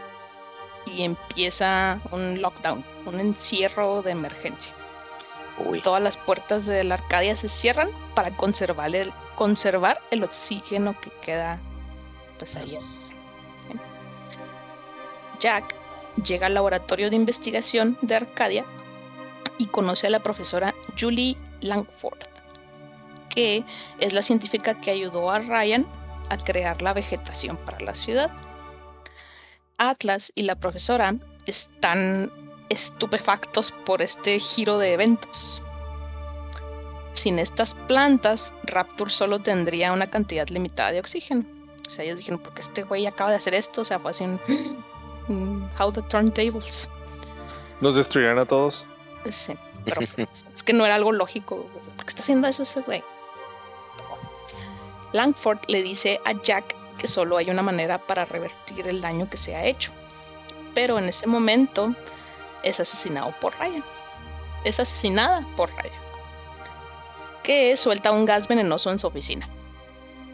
[0.87, 4.73] y empieza un lockdown, un encierro de emergencia.
[5.59, 5.83] Uy.
[5.83, 11.11] Todas las puertas de la Arcadia se cierran para conservar el, conservar el oxígeno que
[11.25, 11.61] queda
[12.39, 12.79] pues ahí.
[15.43, 15.75] Jack
[16.25, 18.65] llega al laboratorio de investigación de Arcadia
[19.59, 22.21] y conoce a la profesora Julie Langford,
[23.29, 23.65] que
[23.99, 25.85] es la científica que ayudó a Ryan
[26.31, 28.31] a crear la vegetación para la ciudad.
[29.79, 32.31] Atlas y la profesora están
[32.69, 35.61] estupefactos por este giro de eventos.
[37.15, 41.45] Sin estas plantas, Rapture solo tendría una cantidad limitada de oxígeno.
[41.89, 44.25] O sea, ellos dijeron, porque este güey acaba de hacer esto, o sea, fue así
[44.25, 44.41] un,
[45.79, 46.89] How the Turntables.
[47.81, 48.85] ¿Nos destruirán a todos?
[49.31, 49.55] Sí,
[49.85, 50.19] pero pues,
[50.55, 51.67] es que no era algo lógico.
[51.97, 53.03] ¿Por qué está haciendo eso ese güey?
[55.13, 59.37] Langford le dice a Jack que solo hay una manera para revertir el daño que
[59.37, 59.91] se ha hecho.
[60.75, 61.95] Pero en ese momento
[62.63, 63.85] es asesinado por Ryan.
[64.65, 66.01] Es asesinada por Ryan.
[67.43, 69.49] Que suelta un gas venenoso en su oficina.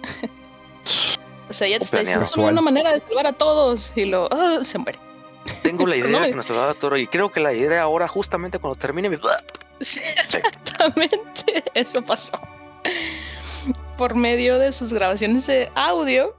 [1.49, 3.93] o sea, ella te está diciendo, solo hay una manera de salvar a todos.
[3.97, 4.99] Y lo, ah, se muere.
[5.63, 8.59] Tengo la idea No, que nuestro dado toro y creo que la idea ahora justamente
[8.59, 9.17] cuando termine mi...
[9.81, 12.39] Sí, exactamente, eso pasó.
[13.97, 16.37] Por medio de sus grabaciones de audio,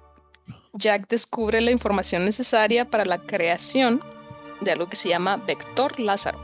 [0.74, 4.02] Jack descubre la información necesaria para la creación
[4.62, 6.40] de algo que se llama Vector Lázaro.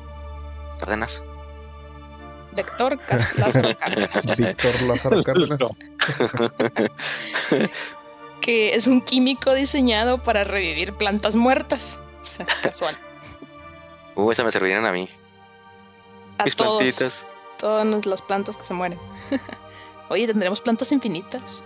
[0.80, 1.24] Cárdenas.
[2.53, 2.97] Vector
[3.38, 5.59] Lázaro Cárdenas, Víctor Lázaro Cárdenas.
[8.42, 12.00] Que es un químico diseñado para revivir plantas muertas.
[12.22, 12.98] O sea, casual.
[14.16, 15.10] Uh, esa me servirían a mí.
[16.38, 17.28] A Mis todos, plantitas.
[17.58, 19.00] todas las plantas que se mueren.
[20.10, 21.64] Oye, tendremos plantas infinitas.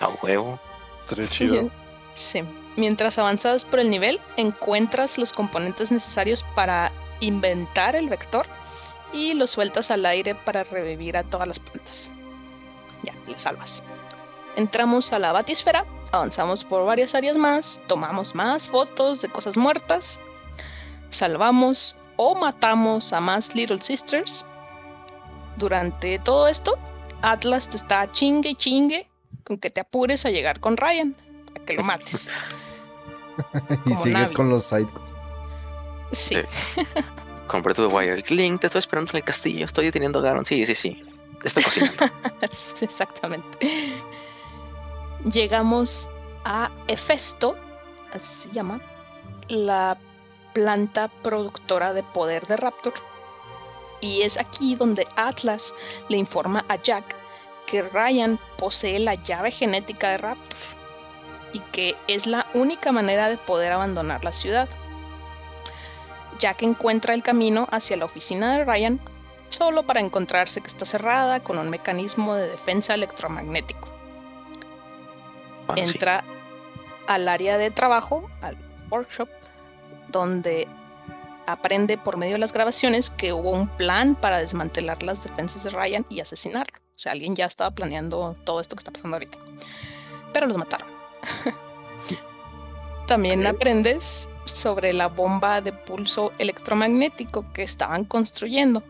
[0.00, 0.58] A huevo.
[1.02, 1.70] Estaría chido.
[2.14, 2.42] Sí.
[2.76, 8.46] Mientras avanzas por el nivel, encuentras los componentes necesarios para inventar el vector
[9.14, 12.10] y los sueltas al aire para revivir a todas las plantas.
[13.02, 13.82] Ya, le salvas.
[14.56, 20.18] Entramos a la batisfera, avanzamos por varias áreas más, tomamos más fotos de cosas muertas,
[21.10, 24.44] salvamos o matamos a más Little Sisters.
[25.56, 26.78] Durante todo esto,
[27.22, 29.08] Atlas te está chingue y chingue
[29.44, 31.14] con que te apures a llegar con Ryan,
[31.56, 32.30] a que lo mates.
[33.86, 34.34] y Como sigues Navi.
[34.34, 35.14] con los sidequests.
[36.12, 36.36] Sí.
[37.46, 38.22] Compré tu Wire.
[38.30, 39.64] Link, te estoy esperando en el castillo.
[39.64, 40.44] Estoy deteniendo a Garon.
[40.44, 41.02] Sí, sí, sí.
[41.42, 42.04] Estoy cocinando.
[42.80, 43.58] exactamente.
[45.24, 46.10] Llegamos
[46.44, 47.56] a Hefesto,
[48.12, 48.80] así se llama,
[49.46, 49.96] la
[50.52, 52.94] planta productora de poder de Raptor.
[54.00, 55.74] Y es aquí donde Atlas
[56.08, 57.14] le informa a Jack
[57.66, 60.58] que Ryan posee la llave genética de Raptor
[61.52, 64.68] y que es la única manera de poder abandonar la ciudad.
[66.40, 69.00] Jack encuentra el camino hacia la oficina de Ryan
[69.50, 74.01] solo para encontrarse que está cerrada con un mecanismo de defensa electromagnético.
[75.76, 76.24] Entra
[77.06, 78.56] al área de trabajo, al
[78.90, 79.28] workshop
[80.08, 80.68] donde
[81.46, 85.70] aprende por medio de las grabaciones que hubo un plan para desmantelar las defensas de
[85.70, 86.78] Ryan y asesinarlo.
[86.78, 89.38] O sea, alguien ya estaba planeando todo esto que está pasando ahorita.
[90.32, 90.88] Pero los mataron.
[93.06, 98.82] También aprendes sobre la bomba de pulso electromagnético que estaban construyendo.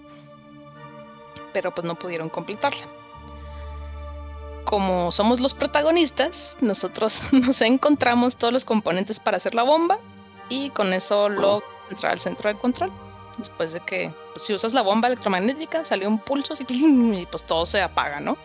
[1.53, 2.83] Pero pues no pudieron completarla.
[4.73, 9.99] Como somos los protagonistas, nosotros nos encontramos todos los componentes para hacer la bomba
[10.49, 12.91] y con eso lo entrar al centro de control.
[13.37, 17.45] Después de que pues, si usas la bomba electromagnética sale un pulso así, y pues
[17.45, 18.39] todo se apaga, ¿no?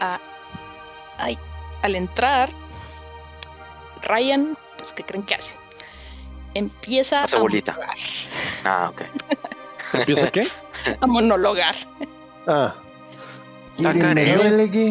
[0.00, 0.18] Ah,
[1.18, 1.38] ay,
[1.82, 2.48] al entrar,
[4.00, 5.56] Ryan, pues ¿qué creen que hace?
[6.54, 7.72] Empieza a bolita.
[7.72, 7.98] monologar.
[8.64, 9.02] Ah, ok.
[9.92, 10.48] ¿Empieza qué?
[11.02, 11.74] A monologar.
[12.46, 12.81] Ah, ¿Quieren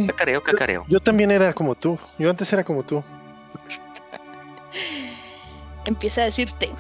[0.08, 0.42] Cacareo.
[0.42, 2.00] Cacareo, yo también era como tú.
[2.18, 3.04] Yo antes era como tú.
[5.86, 6.72] Empieza a decirte,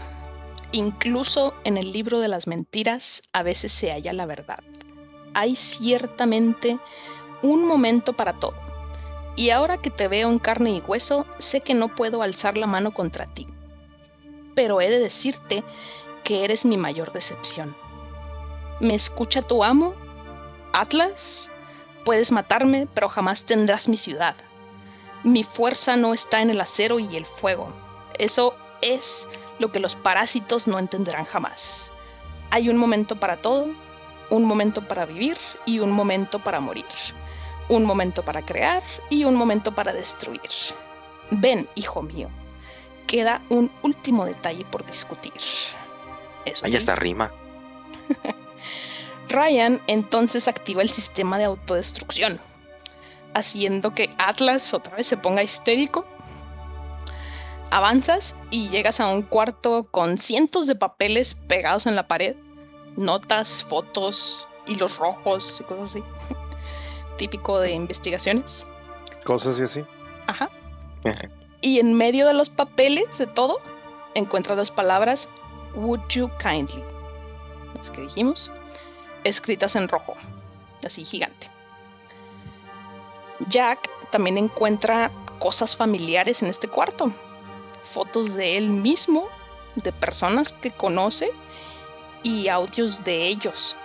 [0.72, 4.60] incluso en el libro de las mentiras a veces se halla la verdad.
[5.34, 6.80] Hay ciertamente
[7.42, 8.56] un momento para todo.
[9.36, 12.68] Y ahora que te veo en carne y hueso, sé que no puedo alzar la
[12.68, 13.48] mano contra ti.
[14.56, 15.64] Pero he de decirte
[16.24, 17.76] que eres mi mayor decepción.
[18.80, 19.94] ¿Me escucha tu amo?
[20.74, 21.51] Atlas?
[22.06, 24.36] Puedes matarme, pero jamás tendrás mi ciudad.
[25.24, 27.72] Mi fuerza no está en el acero y el fuego.
[28.18, 29.28] Eso es
[29.60, 31.94] lo que los parásitos no entenderán jamás.
[32.50, 33.68] Hay un momento para todo,
[34.30, 36.86] un momento para vivir y un momento para morir.
[37.70, 40.42] Un momento para crear y un momento para destruir.
[41.30, 42.30] Ven, hijo mío,
[43.08, 45.34] queda un último detalle por discutir.
[46.46, 47.32] Eso Ahí está rima.
[49.32, 52.40] Ryan entonces activa el sistema de autodestrucción,
[53.34, 56.06] haciendo que Atlas otra vez se ponga histérico.
[57.70, 62.36] Avanzas y llegas a un cuarto con cientos de papeles pegados en la pared,
[62.98, 66.04] notas, fotos, hilos rojos y cosas así.
[67.18, 68.66] Típico de investigaciones.
[69.24, 69.86] Cosas y así.
[70.28, 70.50] Ajá.
[71.62, 73.60] Y en medio de los papeles, de todo,
[74.16, 75.30] encuentras las palabras
[75.76, 76.84] Would you kindly?
[77.76, 78.52] Las que dijimos,
[79.24, 80.16] escritas en rojo,
[80.86, 81.50] así gigante.
[83.48, 87.12] Jack también encuentra cosas familiares en este cuarto.
[87.94, 89.28] Fotos de él mismo,
[89.76, 91.32] de personas que conoce
[92.24, 93.76] y audios de ellos.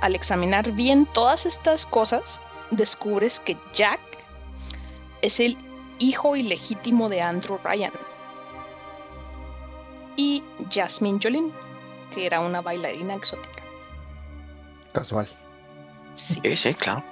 [0.00, 2.40] Al examinar bien todas estas cosas,
[2.70, 4.00] descubres que Jack
[5.22, 5.56] es el
[5.98, 7.92] hijo ilegítimo de Andrew Ryan.
[10.16, 11.52] Y Jasmine Jolin,
[12.14, 13.57] que era una bailarina exótica.
[14.98, 15.28] Casual.
[16.16, 16.40] Sí.
[16.56, 17.04] Sí, claro.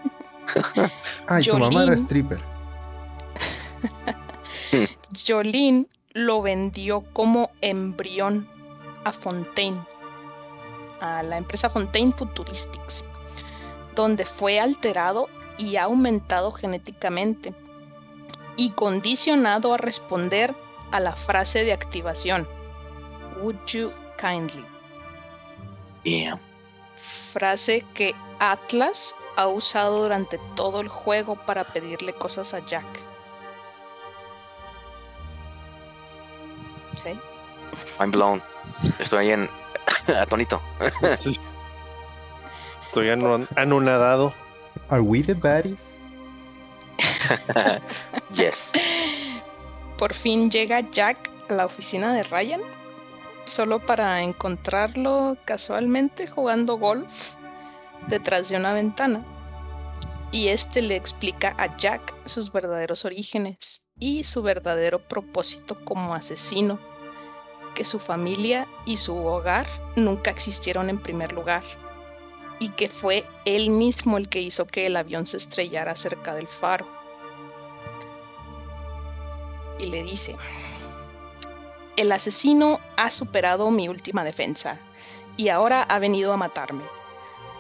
[1.29, 1.95] Ay, tu mamá era Jolene.
[1.95, 2.41] stripper.
[5.27, 8.49] Jolene lo vendió como embrión
[9.05, 9.81] a Fontaine,
[11.01, 13.05] a la empresa Fontaine Futuristics,
[13.95, 17.55] donde fue alterado y aumentado genéticamente
[18.57, 20.57] y condicionado a responder
[20.91, 22.49] a la frase de activación.
[23.41, 24.65] Would you kindly?
[26.03, 26.41] Yeah.
[27.37, 32.87] Frase que Atlas ha usado durante todo el juego para pedirle cosas a Jack.
[36.97, 37.11] ¿Sí?
[38.01, 38.43] I'm blown.
[38.99, 39.51] Estoy en
[40.19, 40.63] atónito.
[41.19, 41.39] Sí.
[42.85, 44.33] Estoy anu- anonadado.
[44.89, 45.99] ¿Are we the baddies?
[48.33, 48.73] yes.
[49.99, 52.63] Por fin llega Jack a la oficina de Ryan,
[53.47, 57.11] solo para encontrarlo casualmente jugando golf
[58.09, 59.25] detrás de una ventana.
[60.33, 66.79] Y este le explica a Jack sus verdaderos orígenes y su verdadero propósito como asesino,
[67.75, 71.63] que su familia y su hogar nunca existieron en primer lugar,
[72.59, 76.49] y que fue él mismo el que hizo que el avión se estrellara cerca del
[76.49, 76.87] faro.
[79.79, 80.35] Y le dice,
[81.97, 84.79] el asesino ha superado mi última defensa
[85.37, 86.85] y ahora ha venido a matarme.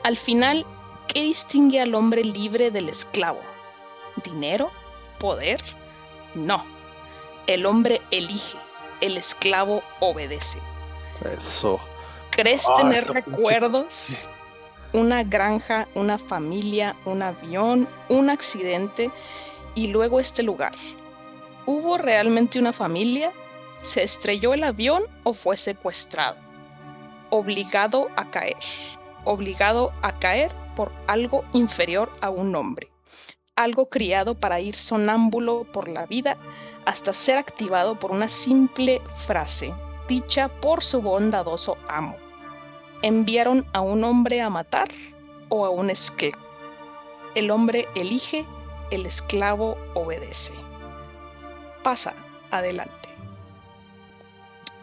[0.04, 0.64] Al final,
[1.08, 3.40] ¿qué distingue al hombre libre del esclavo?
[4.24, 4.70] ¿Dinero?
[5.18, 5.62] ¿Poder?
[6.34, 6.64] No.
[7.46, 8.58] El hombre elige,
[9.00, 10.58] el esclavo obedece.
[11.36, 11.80] Eso.
[12.30, 14.28] ¿Crees Ah, tener recuerdos?
[14.92, 19.10] Una granja, una familia, un avión, un accidente
[19.74, 20.72] y luego este lugar.
[21.66, 23.32] ¿Hubo realmente una familia?
[23.86, 26.38] ¿Se estrelló el avión o fue secuestrado?
[27.30, 28.56] Obligado a caer.
[29.24, 32.90] Obligado a caer por algo inferior a un hombre.
[33.54, 36.36] algo criado para ir sonámbulo por la vida
[36.84, 39.72] hasta ser activado por una simple frase
[40.08, 42.16] dicha por su bondadoso amo.
[43.02, 44.88] Enviaron a un hombre a matar
[45.48, 46.42] o a un esclavo.
[47.36, 48.44] El hombre elige,
[48.90, 50.54] el esclavo obedece.
[51.84, 52.14] Pasa
[52.50, 53.05] adelante.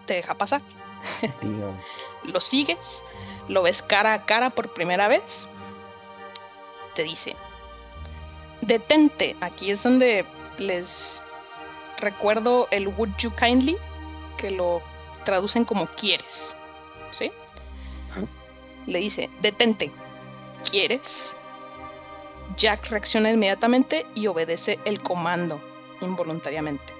[0.05, 0.61] Te deja pasar.
[2.23, 3.03] Lo sigues,
[3.49, 5.49] lo ves cara a cara por primera vez.
[6.95, 7.35] Te dice,
[8.61, 9.35] detente.
[9.41, 10.25] Aquí es donde
[10.57, 11.21] les
[11.97, 13.77] recuerdo el would you kindly,
[14.37, 14.81] que lo
[15.25, 16.55] traducen como quieres.
[17.11, 17.31] ¿Sí?
[18.85, 19.91] Le dice, detente.
[20.69, 21.35] ¿Quieres?
[22.57, 25.61] Jack reacciona inmediatamente y obedece el comando
[26.01, 26.93] involuntariamente.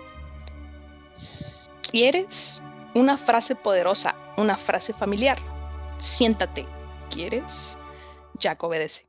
[1.82, 2.62] ¿Quieres?
[2.96, 5.40] Una frase poderosa, una frase familiar.
[5.98, 6.66] Siéntate.
[7.10, 7.78] ¿Quieres?
[8.38, 9.08] Jack obedece.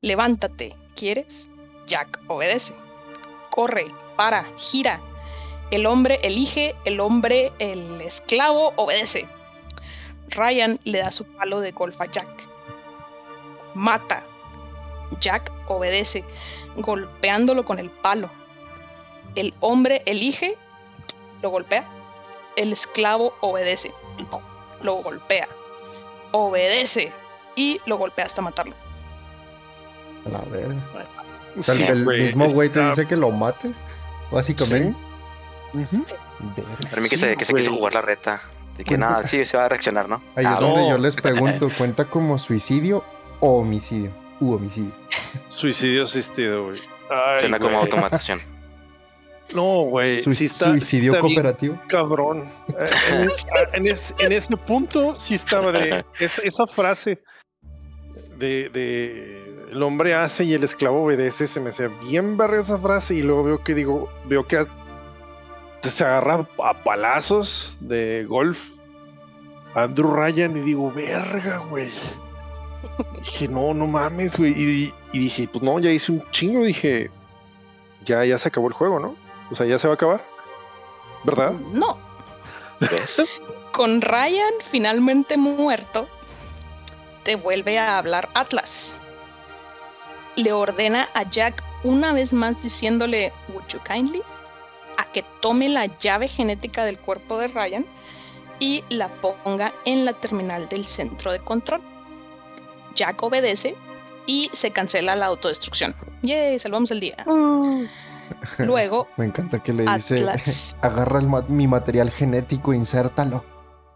[0.00, 0.74] Levántate.
[0.96, 1.48] ¿Quieres?
[1.86, 2.74] Jack obedece.
[3.50, 5.00] Corre, para, gira.
[5.70, 9.28] El hombre elige, el hombre, el esclavo, obedece.
[10.28, 12.48] Ryan le da su palo de golf a Jack.
[13.74, 14.24] Mata.
[15.20, 16.24] Jack obedece,
[16.76, 18.30] golpeándolo con el palo.
[19.34, 20.56] El hombre elige,
[21.40, 21.86] lo golpea.
[22.56, 23.92] El esclavo obedece,
[24.82, 25.48] lo golpea.
[26.32, 27.12] Obedece
[27.56, 28.74] y lo golpea hasta matarlo.
[30.26, 30.76] A la verga.
[31.58, 33.84] O sea, el- Sí, el güey, mismo güey te está- dice que lo mates,
[34.30, 34.96] básicamente.
[35.74, 36.04] Ujú.
[36.56, 36.76] Verga.
[36.90, 38.42] Para mí que Sí, se, que se quiso jugar la reta.
[38.74, 40.22] Así que nada, sí, se va a reaccionar, ¿no?
[40.34, 40.88] Ahí Ah, es donde no.
[40.90, 43.04] yo les pregunto, ¿cuenta como suicidio
[43.40, 44.10] o homicidio?
[44.40, 44.92] U homicidio.
[45.48, 46.80] Suicidio asistido, güey.
[47.40, 47.90] Suena como güey.
[49.54, 50.20] No, güey.
[50.22, 51.80] Sí está- suicidio está bien cooperativo.
[51.88, 52.50] cabrón.
[52.68, 57.22] Eh, En, es- en es- en ese punto sí estaba de esa, esa frase
[58.38, 62.78] de, de el hombre hace y el esclavo obedece, se me hacía bien verga esa
[62.78, 64.66] frase y luego veo que digo, veo que a-
[65.82, 68.70] se agarra a palazos de golf
[69.74, 71.90] Andrew Ryan y digo, verga, güey.
[73.20, 74.52] Dije, no, no mames, güey.
[74.56, 76.62] Y, y dije, pues no, ya hice un chingo.
[76.62, 77.10] Dije,
[78.04, 79.14] ya, ya se acabó el juego, ¿no?
[79.52, 80.24] O sea, ya se va a acabar.
[81.24, 81.52] ¿Verdad?
[81.52, 81.98] No,
[83.72, 86.08] con Ryan finalmente muerto,
[87.22, 88.96] te vuelve a hablar Atlas.
[90.36, 94.22] Le ordena a Jack una vez más diciéndole, Would you kindly?
[94.96, 97.86] A que tome la llave genética del cuerpo de Ryan
[98.58, 101.80] y la ponga en la terminal del centro de control.
[102.94, 103.76] Jack obedece
[104.26, 105.94] y se cancela la autodestrucción.
[106.22, 106.58] ¡Yay!
[106.58, 107.24] Salvamos el día.
[108.58, 110.76] Luego, Me encanta que le dice, Atlas.
[110.82, 113.44] agarra el ma- mi material genético, insértalo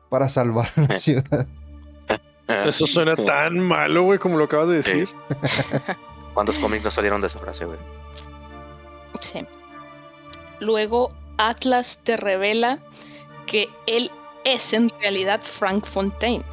[0.09, 1.47] para salvar la ciudad.
[2.49, 5.09] Eso suena tan malo, güey, como lo acabas de decir.
[6.32, 7.78] ¿Cuántos cómics no salieron de esa frase, güey?
[9.20, 9.45] Sí.
[10.61, 12.78] Luego Atlas te revela
[13.47, 14.11] que él
[14.45, 16.45] es en realidad Frank Fontaine,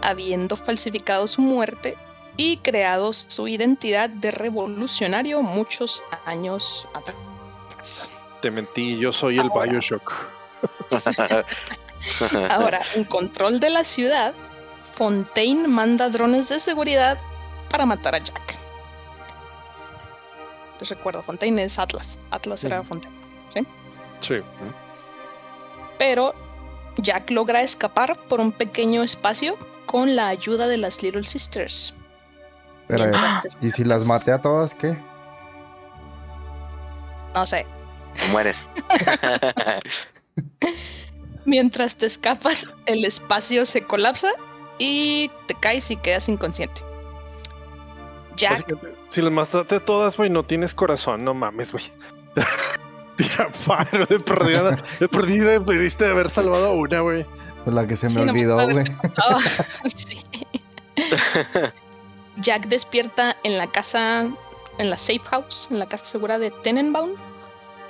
[0.00, 1.96] habiendo falsificado su muerte
[2.36, 8.10] y creado su identidad de revolucionario muchos años atrás.
[8.40, 9.70] Te mentí, yo soy el Ahora.
[9.70, 10.14] Bioshock.
[12.50, 14.34] Ahora, en control de la ciudad,
[14.94, 17.18] Fontaine manda drones de seguridad
[17.70, 18.58] para matar a Jack.
[20.80, 22.18] Les recuerdo, Fontaine es Atlas.
[22.30, 22.82] Atlas era.
[22.82, 23.16] Fontaine.
[24.20, 24.36] Sí.
[25.98, 26.32] pero
[26.96, 29.56] Jack logra escapar por un pequeño espacio
[29.86, 31.94] con la ayuda de las Little Sisters.
[32.92, 33.10] Pero,
[33.62, 34.96] ¿y si las maté a todas, qué?
[37.34, 37.64] No sé.
[38.30, 38.68] Mueres.
[41.46, 44.30] Mientras te escapas, el espacio se colapsa
[44.78, 46.82] y te caes y quedas inconsciente.
[48.36, 51.84] Jack, Básicamente, si las mataste todas, güey, no tienes corazón, no mames, güey.
[53.16, 54.76] Tira paro de perdida.
[55.00, 57.26] De perdida pudiste haber salvado a una, güey.
[57.64, 58.84] Pues la que se me Sí, no olvidó, güey.
[59.16, 59.38] Ah,
[59.94, 60.20] sí.
[62.36, 64.30] Jack despierta en la casa,
[64.78, 67.12] en la safe house, en la casa segura de Tenenbaum,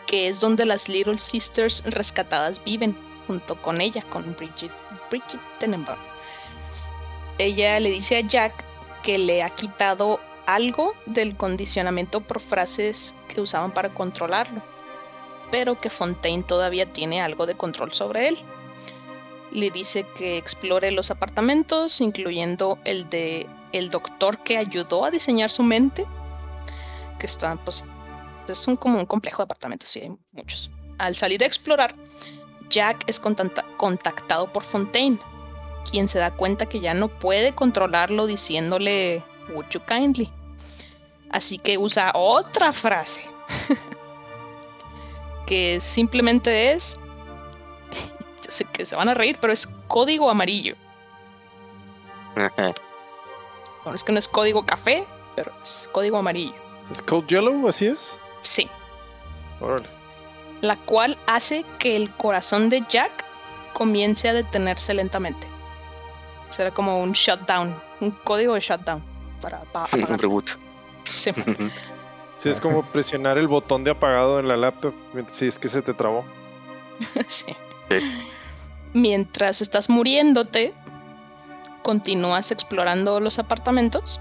[0.06, 4.72] que es donde las Little Sisters rescatadas viven, junto con ella, con Bridget,
[5.10, 5.98] Bridget Tenenbaum.
[7.38, 8.52] Ella le dice a Jack
[9.02, 14.60] que le ha quitado algo del condicionamiento por frases que usaban para controlarlo,
[15.50, 18.38] pero que Fontaine todavía tiene algo de control sobre él
[19.52, 25.50] le dice que explore los apartamentos, incluyendo el de el doctor que ayudó a diseñar
[25.50, 26.06] su mente,
[27.18, 27.84] que está, pues,
[28.48, 30.70] es un, como un complejo de apartamentos, sí, hay muchos.
[30.98, 31.94] Al salir a explorar,
[32.68, 35.18] Jack es contacta- contactado por Fontaine,
[35.90, 40.30] quien se da cuenta que ya no puede controlarlo diciéndole Would you kindly.
[41.30, 43.24] Así que usa otra frase.
[45.46, 46.98] que simplemente es.
[48.44, 50.76] Yo sé que se van a reír, pero es código amarillo.
[53.84, 55.06] Bueno, es que no es código café,
[55.36, 56.54] pero es código amarillo.
[56.90, 57.68] ¿Es Code Yellow?
[57.68, 58.16] ¿Así es?
[58.42, 58.68] Sí.
[59.60, 59.88] Órale.
[60.60, 63.10] La cual hace que el corazón de Jack
[63.72, 65.46] comience a detenerse lentamente.
[66.50, 69.02] Será como un shutdown, un código de shutdown
[69.40, 70.50] para, para Un reboot.
[71.04, 71.30] Sí.
[72.38, 74.92] Sí, es como presionar el botón de apagado en la laptop.
[75.30, 76.24] Si es que se te trabó.
[77.28, 77.54] Sí.
[77.88, 77.98] Sí.
[78.94, 80.74] Mientras estás muriéndote,
[81.82, 84.20] continúas explorando los apartamentos.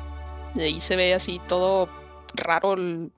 [0.53, 1.89] De ahí se ve así todo
[2.33, 3.11] raro el,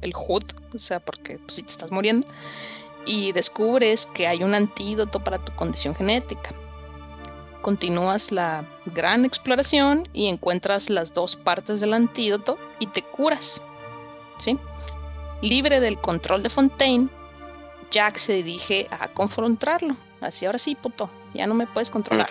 [0.00, 0.44] el HUD,
[0.74, 2.26] o sea, porque pues, si te estás muriendo.
[3.06, 6.54] Y descubres que hay un antídoto para tu condición genética.
[7.60, 13.62] Continúas la gran exploración y encuentras las dos partes del antídoto y te curas.
[14.38, 14.58] ¿Sí?
[15.40, 17.08] Libre del control de Fontaine,
[17.90, 19.96] Jack se dirige a confrontarlo.
[20.20, 22.30] Así, ahora sí, puto, ya no me puedes controlar.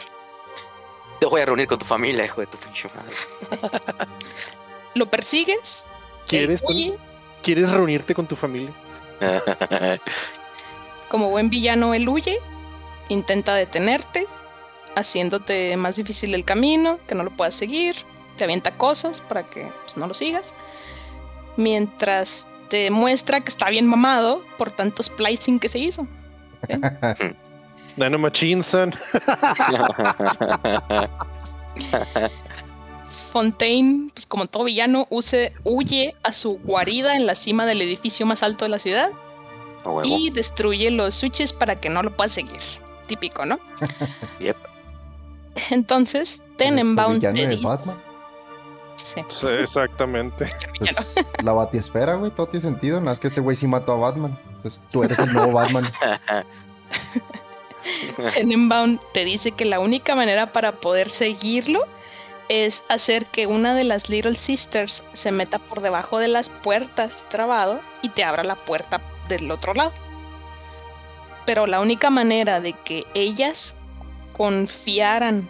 [1.24, 3.15] Te voy a reunir con tu familia, hijo de tu pinche madre.
[4.93, 5.86] Lo persigues.
[6.28, 6.97] ¿Quieres, huye,
[7.41, 8.74] ¿Quieres reunirte con tu familia?
[11.07, 12.39] como buen villano, él huye.
[13.07, 14.28] Intenta detenerte,
[14.97, 17.95] haciéndote más difícil el camino, que no lo puedas seguir.
[18.36, 20.53] Te avienta cosas para que pues, no lo sigas.
[21.55, 26.05] Mientras te muestra que está bien mamado por tanto splicing que se hizo.
[27.97, 28.93] Nano Machinson.
[33.31, 38.25] Fontaine, pues como todo villano, use- huye a su guarida en la cima del edificio
[38.25, 39.09] más alto de la ciudad
[40.03, 42.59] y destruye los switches para que no lo puedas seguir.
[43.07, 43.59] Típico, ¿no?
[44.39, 44.55] Yep.
[45.71, 47.67] Entonces, ¿Es Tenenbaum este te villano de dice...
[47.67, 47.97] Batman?
[48.95, 49.21] Sí.
[49.29, 50.49] Sí, exactamente.
[50.79, 52.97] Pues la batiesfera, güey, todo tiene sentido.
[52.99, 54.37] Nada más que este güey sí mató a Batman.
[54.55, 55.85] Entonces tú eres el nuevo Batman.
[58.34, 61.86] Tenenbaum te dice que la única manera para poder seguirlo
[62.49, 67.27] es hacer que una de las Little Sisters se meta por debajo de las puertas
[67.29, 69.91] trabado y te abra la puerta del otro lado.
[71.45, 73.75] Pero la única manera de que ellas
[74.34, 75.49] confiaran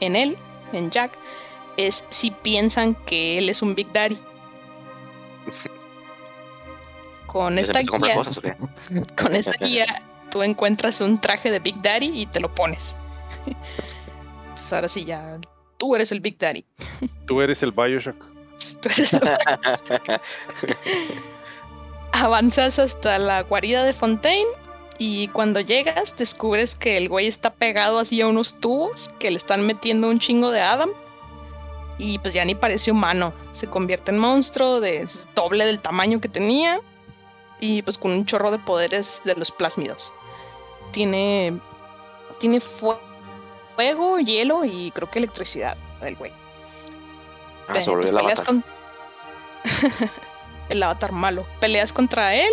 [0.00, 0.36] en él,
[0.72, 1.12] en Jack,
[1.76, 4.18] es si piensan que él es un Big Daddy.
[7.26, 8.40] Con ¿Ya se esta guía, cosas
[9.16, 12.96] con esa guía tú encuentras un traje de Big Daddy y te lo pones.
[14.50, 15.38] Pues ahora sí ya,
[15.78, 16.64] tú eres el Big Daddy.
[17.26, 18.16] Tú eres el Bioshock.
[18.80, 19.20] Tú eres el-
[22.12, 24.48] Avanzas hasta la guarida de Fontaine
[24.98, 29.36] y cuando llegas descubres que el güey está pegado así a unos tubos que le
[29.36, 30.90] están metiendo un chingo de Adam.
[31.98, 33.32] Y pues ya ni parece humano.
[33.52, 36.80] Se convierte en monstruo de doble del tamaño que tenía.
[37.60, 40.12] Y pues con un chorro de poderes de los plásmidos.
[40.92, 41.58] Tiene.
[42.38, 42.98] Tiene fue-
[43.76, 46.32] fuego, hielo y creo que electricidad el güey.
[47.68, 48.44] Ah, pues el peleas avatar.
[48.46, 48.64] con-
[50.68, 51.46] el avatar malo.
[51.60, 52.50] Peleas contra él.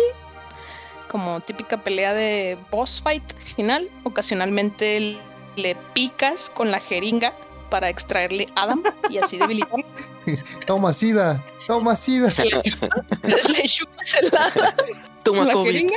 [1.10, 3.22] Como típica pelea de boss fight
[3.56, 3.88] final.
[4.04, 5.18] Ocasionalmente
[5.56, 7.32] le picas con la jeringa
[7.70, 9.84] para extraerle Adam y así debilitarlo.
[10.66, 12.28] Toma sida, toma sida.
[12.44, 14.74] le chupas, le chupas el Adam
[15.22, 15.72] Toma con la COVID.
[15.72, 15.96] jeringa.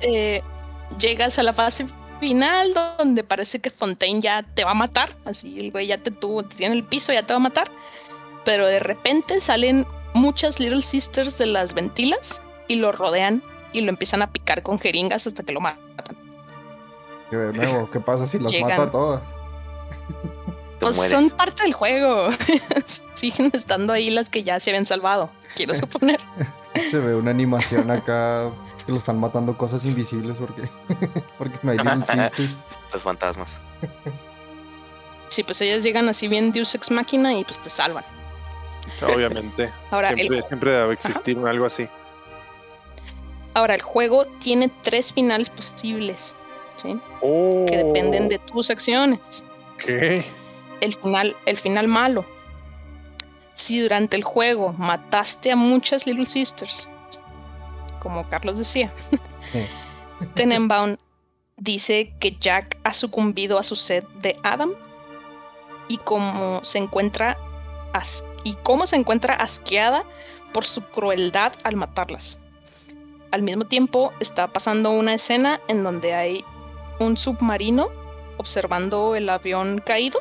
[0.00, 0.42] Eh,
[0.98, 1.86] llegas a la fase
[2.20, 5.16] final donde parece que Fontaine ya te va a matar.
[5.24, 7.42] Así el güey ya te tuvo, te tiene en el piso, ya te va a
[7.42, 7.70] matar.
[8.44, 13.42] Pero de repente salen muchas Little Sisters de las ventilas y lo rodean
[13.72, 16.16] y lo empiezan a picar con jeringas hasta que lo matan.
[17.30, 18.70] Que de nuevo, ¿qué pasa si los Llegan.
[18.70, 19.22] mato a todas?
[20.80, 21.12] Pues mueres.
[21.12, 22.28] son parte del juego.
[23.14, 25.30] Siguen estando ahí las que ya se habían salvado.
[25.54, 26.20] Quiero suponer.
[26.90, 28.50] Se ve una animación acá
[28.84, 30.68] que lo están matando cosas invisibles porque,
[31.38, 32.66] porque no hay Little Sisters.
[32.92, 33.58] Los fantasmas.
[35.28, 38.04] Sí, pues ellas llegan así bien Deus Ex Máquina y pues te salvan.
[39.02, 39.72] Obviamente.
[39.90, 41.88] Ahora, el siempre, debe existir algo así.
[43.54, 46.36] Ahora, el juego tiene tres finales posibles,
[46.82, 47.00] ¿sí?
[47.20, 49.44] Oh, Que dependen de tus acciones.
[49.78, 50.24] ¿Qué?
[50.80, 52.24] El final, el final malo.
[53.54, 56.90] Si durante el juego mataste a muchas Little Sisters,
[58.04, 58.92] como Carlos decía,
[59.50, 59.66] Sí.
[60.34, 60.96] Tenenbaum
[61.56, 64.70] dice que Jack ha sucumbido a su sed de Adam
[65.88, 67.36] y como se encuentra
[67.92, 70.04] as- y cómo se encuentra asqueada
[70.52, 72.38] por su crueldad al matarlas.
[73.32, 76.44] Al mismo tiempo está pasando una escena en donde hay
[77.00, 77.88] un submarino
[78.36, 80.20] observando el avión caído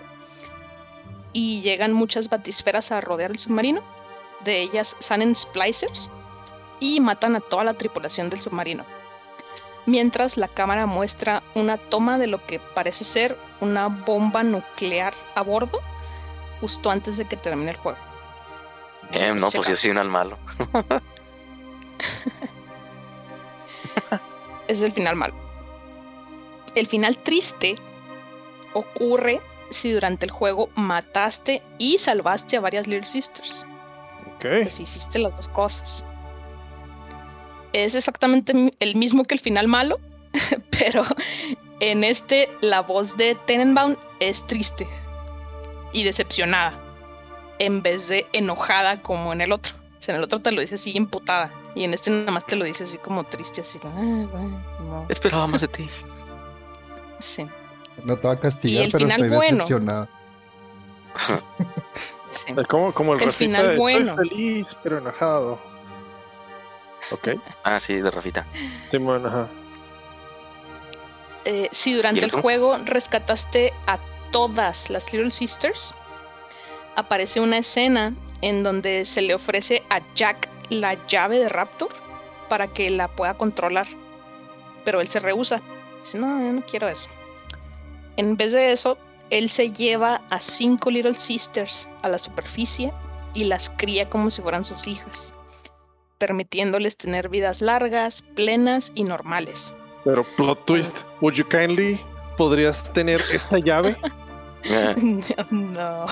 [1.34, 3.82] y llegan muchas batisferas a rodear el submarino.
[4.44, 6.10] de ellas salen splicers
[6.84, 8.84] y matan a toda la tripulación del submarino.
[9.86, 15.42] Mientras la cámara muestra una toma de lo que parece ser una bomba nuclear a
[15.42, 15.80] bordo
[16.60, 17.98] justo antes de que termine el juego.
[19.12, 20.38] Eh, no, pues yo soy un al malo.
[24.68, 25.36] Ese es el final malo.
[26.76, 27.76] El final triste
[28.74, 33.66] ocurre si durante el juego mataste y salvaste a varias Little Sisters.
[34.36, 34.46] Ok.
[34.64, 36.06] Pues hiciste las dos cosas.
[37.74, 40.00] Es exactamente el mismo que el final malo,
[40.70, 41.04] pero
[41.80, 44.88] en este la voz de Tenenbaum es triste
[45.92, 46.74] y decepcionada,
[47.60, 49.74] en vez de enojada como en el otro.
[50.00, 52.46] O sea, en el otro te lo dice así emputada y en este nada más
[52.46, 53.80] te lo dice así como triste, así.
[53.80, 55.06] como, "Ah, bueno, no".
[55.10, 55.90] Esperaba más de ti.
[57.20, 57.48] Sí,
[58.04, 59.56] No te va a castigar, pero estoy bueno.
[59.58, 60.10] decepcionada.
[62.28, 62.54] sí.
[62.68, 64.16] Como, como el, final estoy bueno.
[64.18, 65.58] feliz, pero enojado.
[67.12, 67.30] Ok,
[67.64, 68.46] Ah, sí, de Rafita.
[68.86, 69.48] Simón, ajá.
[71.46, 74.00] Eh, si durante ¿Y el el juego rescataste a
[74.32, 75.94] todas las Little Sisters,
[76.96, 81.90] aparece una escena en donde se le ofrece a Jack la llave de Raptor
[82.50, 83.88] para que la pueda controlar.
[84.86, 85.62] Pero él se rehúsa.
[86.02, 87.08] Dice, no, yo no quiero eso.
[88.18, 88.98] En vez de eso,
[89.30, 92.94] él se lleva a cinco Little Sisters a la superficie
[93.34, 95.34] y las cría como si fueran sus hijas,
[96.24, 99.76] permitiéndoles tener vidas largas, plenas y normales.
[100.06, 102.00] Pero plot twist, would you kindly
[102.38, 103.96] podrías tener esta llave?
[105.52, 106.06] No.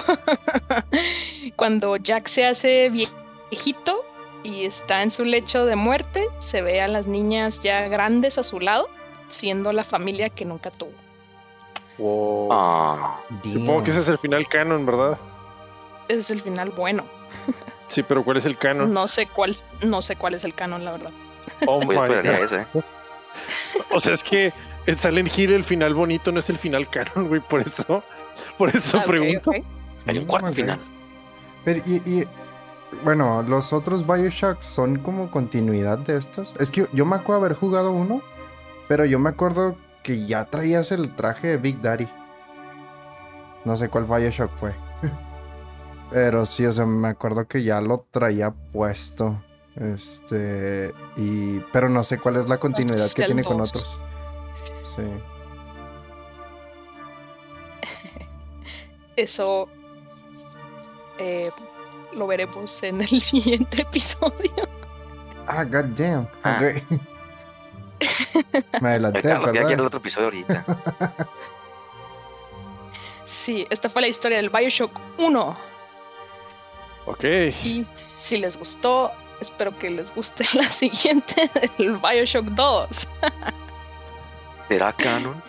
[1.55, 4.03] Cuando Jack se hace viejito
[4.43, 8.43] y está en su lecho de muerte, se ve a las niñas ya grandes a
[8.43, 8.89] su lado,
[9.29, 10.91] siendo la familia que nunca tuvo.
[11.97, 12.49] Wow.
[12.51, 15.17] ah, Supongo que ese es el final canon, ¿verdad?
[16.09, 17.05] Ese es el final bueno.
[17.91, 18.93] Sí, pero ¿cuál es el canon?
[18.93, 21.11] No sé cuál, no sé cuál es el canon, la verdad.
[21.67, 22.25] Oh my God.
[22.25, 22.65] ese.
[23.91, 24.53] O sea, es que
[24.85, 27.41] el Silent Hill, el final bonito, no es el final canon, güey.
[27.41, 28.01] Por eso,
[28.57, 29.51] por eso Ah, pregunto.
[30.07, 30.79] Hay un cuarto final.
[31.65, 32.27] Pero, y, y-
[33.03, 36.53] bueno, los otros Bioshock son como continuidad de estos.
[36.59, 38.21] Es que yo, yo me acuerdo haber jugado uno,
[38.87, 42.07] pero yo me acuerdo que ya traías el traje de Big Daddy.
[43.65, 44.73] No sé cuál Bioshock fue.
[46.11, 49.41] Pero sí, o sea, me acuerdo que ya lo traía puesto.
[49.75, 53.97] Este, y, pero no sé cuál es la continuidad que tiene con otros.
[54.83, 55.01] Sí.
[59.15, 59.69] Eso
[61.17, 61.49] eh,
[62.13, 64.67] lo veremos en el siguiente episodio.
[65.47, 66.27] Ah, god damn.
[66.43, 66.59] Ah.
[68.81, 70.65] Me adelanté, Carlos, ya quiero el otro episodio ahorita.
[73.23, 75.70] Sí, esta fue la historia del Bioshock 1.
[77.05, 77.23] Ok.
[77.63, 83.07] Y si les gustó, espero que les guste la siguiente, el Bioshock 2.
[84.67, 85.41] ¿Será canon?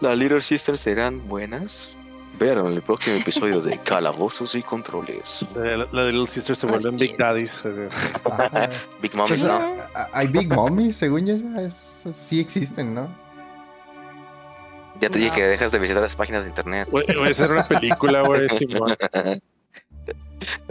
[0.00, 1.96] ¿Las Little Sisters serán buenas?
[2.38, 5.44] Vean en el próximo episodio de Calabozos y Controles.
[5.54, 7.18] La, la Little Sisters se vuelven Big es.
[7.18, 7.62] Daddies.
[7.66, 7.88] eh,
[8.24, 8.68] Ah,
[9.02, 9.76] Big Mom, Pues, ¿no?
[9.94, 13.08] ah, hay Big Mommy, según yo, es- sí existen, ¿no?
[15.00, 16.88] Ya te dije que dejas de visitar las páginas de internet.
[16.90, 18.48] Voy a hacer una película, güey.
[18.50, 18.94] Simón.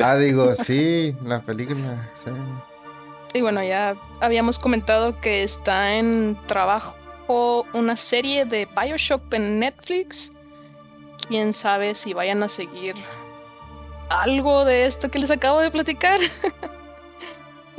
[0.02, 2.10] Ah, digo, sí, la película.
[2.16, 2.32] sí.
[3.34, 6.96] Y bueno, ya habíamos comentado que está en trabajo
[7.74, 10.32] una serie de Bioshock en Netflix.
[11.28, 12.96] Quién sabe si vayan a seguir
[14.10, 16.20] algo de esto que les acabo de platicar.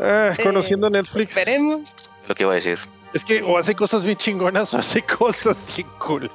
[0.02, 1.34] Ah, Eh, conociendo Netflix.
[1.34, 1.94] Veremos.
[2.26, 2.78] Lo que iba a decir.
[3.12, 6.30] Es que o hace cosas bien chingonas o hace cosas bien culeras.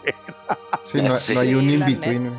[0.84, 1.34] Sí, no, sé.
[1.34, 2.38] no hay un Sí, in-between.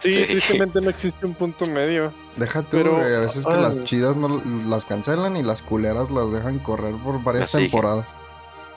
[0.00, 0.24] Sí, Sí.
[0.24, 2.12] tristemente no existe un punto medio.
[2.36, 3.56] Deja tú, Pero, güey, a veces que ah.
[3.60, 8.06] las chidas no las cancelan y las culeras las dejan correr por varias temporadas.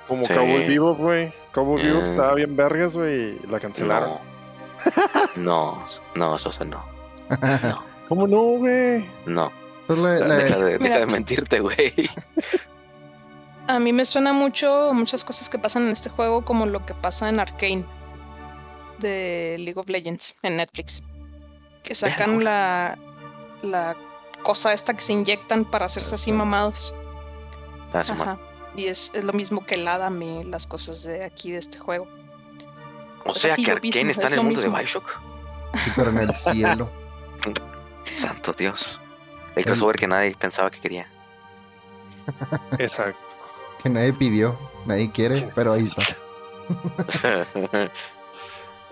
[0.08, 0.34] Como Sí.
[0.34, 1.32] Cowboy Vivo, güey.
[1.54, 2.04] Cowboy Vivo Eh.
[2.04, 3.38] estaba bien vergas, güey.
[3.42, 4.18] y La cancelaron.
[5.38, 5.76] No.
[5.76, 5.86] No,
[6.16, 6.84] no, Sosa, no.
[7.30, 9.06] No, ¿Cómo no, güey?
[9.26, 9.50] no.
[9.88, 11.94] Pues le- le- Deja de, deja de mentirte, güey.
[13.68, 16.94] A mí me suena mucho muchas cosas que pasan en este juego, como lo que
[16.94, 17.86] pasa en Arcane
[19.00, 21.02] de League of Legends en Netflix.
[21.84, 22.98] Que sacan Vean, la,
[23.62, 23.96] la
[24.42, 26.94] cosa esta que se inyectan para hacerse así mamados.
[27.94, 28.00] Ah.
[28.00, 28.38] Ajá.
[28.76, 31.78] Y es, es lo mismo que el Adam y las cosas de aquí de este
[31.78, 32.08] juego.
[33.26, 34.70] O sea que Arkane está es en el mundo de.
[34.70, 35.08] Bioshock.
[35.76, 36.90] sí, pero en el cielo.
[38.16, 39.00] Santo Dios.
[39.56, 41.08] El crossover que nadie pensaba que quería.
[42.80, 43.20] Exacto.
[43.82, 46.02] Que nadie pidió, nadie quiere, pero ahí está.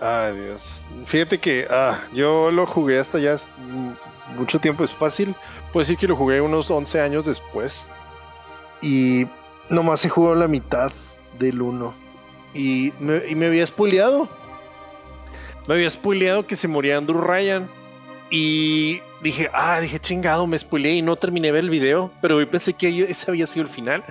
[0.02, 0.84] Ay, Dios.
[1.06, 5.32] Fíjate que ah, yo lo jugué hasta ya mm, mucho tiempo, es fácil.
[5.72, 7.86] Puedo decir que lo jugué unos 11 años después.
[8.80, 9.26] Y
[9.68, 10.90] nomás se jugó la mitad
[11.38, 11.94] del 1.
[12.52, 14.28] Y me, y me había spoileado.
[15.68, 17.68] Me había spoileado que se moría Andrew Ryan.
[18.28, 22.10] Y dije, ah, dije chingado, me spoileé y no terminé de ver el video.
[22.20, 24.02] Pero yo pensé que ese había sido el final.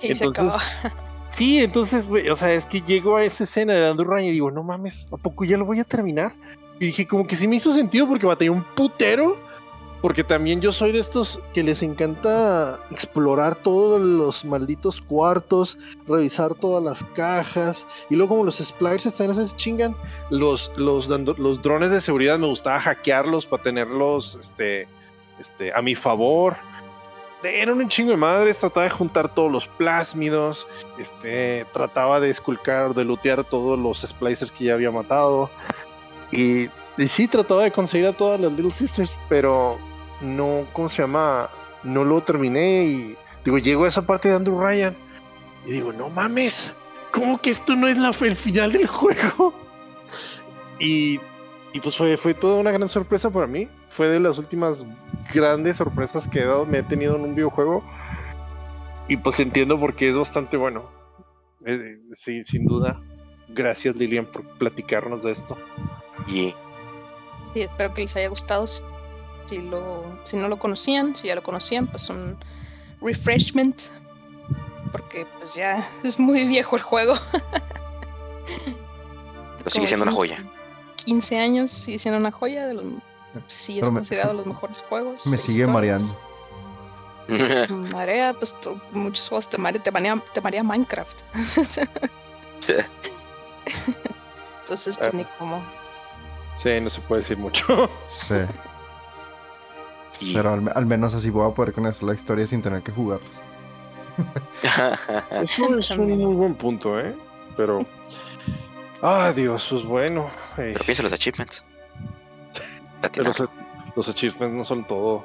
[0.00, 0.94] Y se Entonces, acabó.
[1.30, 4.62] Sí, entonces, o sea, es que llego a esa escena de Ryan y digo, no
[4.62, 6.32] mames, ¿a poco ya lo voy a terminar?
[6.80, 9.36] Y dije, como que sí me hizo sentido porque batallé un putero.
[10.02, 15.76] Porque también yo soy de estos que les encanta explorar todos los malditos cuartos,
[16.08, 17.86] revisar todas las cajas.
[18.08, 19.94] Y luego, como los splicers también se chingan,
[20.30, 24.88] los, los, los drones de seguridad me gustaba hackearlos para tenerlos este,
[25.38, 26.56] este, a mi favor.
[27.42, 30.66] Eran un chingo de madres, trataba de juntar todos los plásmidos,
[30.98, 35.50] este, trataba de esculcar, de lootear todos los splicers que ya había matado.
[36.30, 36.68] Y,
[36.98, 39.78] y sí, trataba de conseguir a todas las Little Sisters, pero
[40.20, 41.48] no, ¿cómo se llama?
[41.82, 44.94] No lo terminé y digo, llego a esa parte de Andrew Ryan
[45.64, 46.74] y digo, no mames,
[47.10, 49.54] ¿cómo que esto no es la, el final del juego?
[50.78, 51.20] Y,
[51.72, 53.68] y pues fue, fue toda una gran sorpresa para mí.
[53.88, 54.86] Fue de las últimas
[55.32, 57.84] grandes sorpresas que he dado, me he tenido en un videojuego.
[59.08, 60.90] Y pues entiendo por qué es bastante bueno.
[61.66, 63.00] Eh, sí, sin duda.
[63.48, 65.58] Gracias Lilian por platicarnos de esto.
[66.28, 66.54] Y
[67.52, 68.66] Sí, espero que les haya gustado.
[68.66, 72.36] Si, lo, si no lo conocían, si ya lo conocían, pues un
[73.00, 73.80] refreshment.
[74.92, 77.14] Porque pues ya es muy viejo el juego.
[79.58, 80.36] pero sigue siendo una joya.
[80.36, 80.54] dijimos,
[81.04, 82.66] 15 años sigue siendo una joya.
[82.66, 82.84] de los-
[83.46, 85.26] sí es Pero me- considerado los mejores juegos.
[85.26, 86.14] Me sigue historias.
[87.28, 87.86] mareando.
[87.92, 91.20] Marea, pues tú- muchos juegos te marea, te marea, te marea Minecraft.
[94.62, 95.16] Entonces, pues Ah.
[95.16, 95.62] ni como.
[96.56, 97.88] Sí, no se puede decir mucho.
[98.08, 98.34] Sí.
[100.34, 103.30] Pero al, al menos así voy a poder conocer la historia sin tener que jugarlos.
[105.42, 107.14] Eso es un muy buen punto, ¿eh?
[107.56, 107.86] Pero...
[109.00, 110.28] Ah, Dios, pues bueno.
[110.58, 111.64] eh, pero piensa en los achievements.
[113.00, 113.92] Pero los, Platinarlo.
[113.96, 115.24] los achievements no son todo.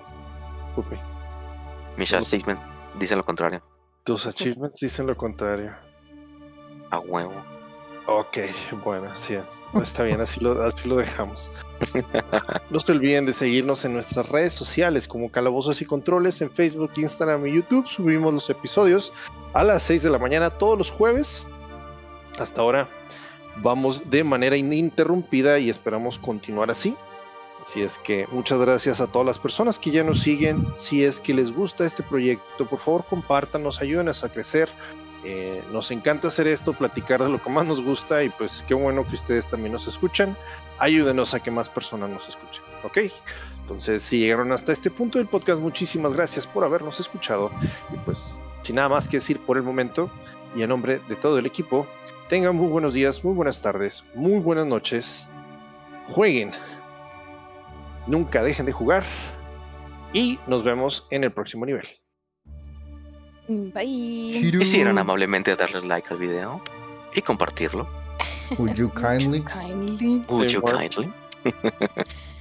[0.76, 0.96] Pupi.
[1.98, 2.64] Mis achievements
[3.00, 3.62] dicen lo contrario.
[4.04, 5.74] Tus achievements dicen lo contrario.
[6.92, 7.34] A huevo.
[8.08, 8.38] Ok,
[8.84, 9.38] bueno, sí.
[9.82, 11.52] Está bien, así lo, así lo dejamos.
[12.70, 16.92] No se olviden de seguirnos en nuestras redes sociales como Calabozos y Controles en Facebook,
[16.96, 17.86] Instagram y YouTube.
[17.86, 19.12] Subimos los episodios
[19.54, 21.44] a las 6 de la mañana todos los jueves.
[22.40, 22.88] Hasta ahora
[23.58, 26.96] vamos de manera ininterrumpida y esperamos continuar así.
[27.66, 30.68] Así es que muchas gracias a todas las personas que ya nos siguen.
[30.76, 34.70] Si es que les gusta este proyecto, por favor compártanos, ayúdenos a crecer.
[35.24, 38.76] Eh, nos encanta hacer esto, platicar de lo que más nos gusta y pues qué
[38.76, 40.38] bueno que ustedes también nos escuchan.
[40.78, 43.12] Ayúdenos a que más personas nos escuchen, ¿ok?
[43.62, 47.50] Entonces, si llegaron hasta este punto del podcast, muchísimas gracias por habernos escuchado.
[47.92, 50.12] Y pues, sin nada más que decir por el momento,
[50.56, 51.88] y a nombre de todo el equipo,
[52.30, 55.28] tengan muy buenos días, muy buenas tardes, muy buenas noches.
[56.10, 56.52] Jueguen.
[58.08, 59.04] Nunca dejen de jugar.
[60.14, 61.88] Y nos vemos en el próximo nivel.
[63.48, 64.32] Bye.
[64.58, 66.62] Quisieran amablemente darles like al video
[67.14, 67.88] y compartirlo.
[68.58, 69.44] Would you kindly?
[69.44, 70.24] Kindly.
[70.30, 71.12] Would you kindly?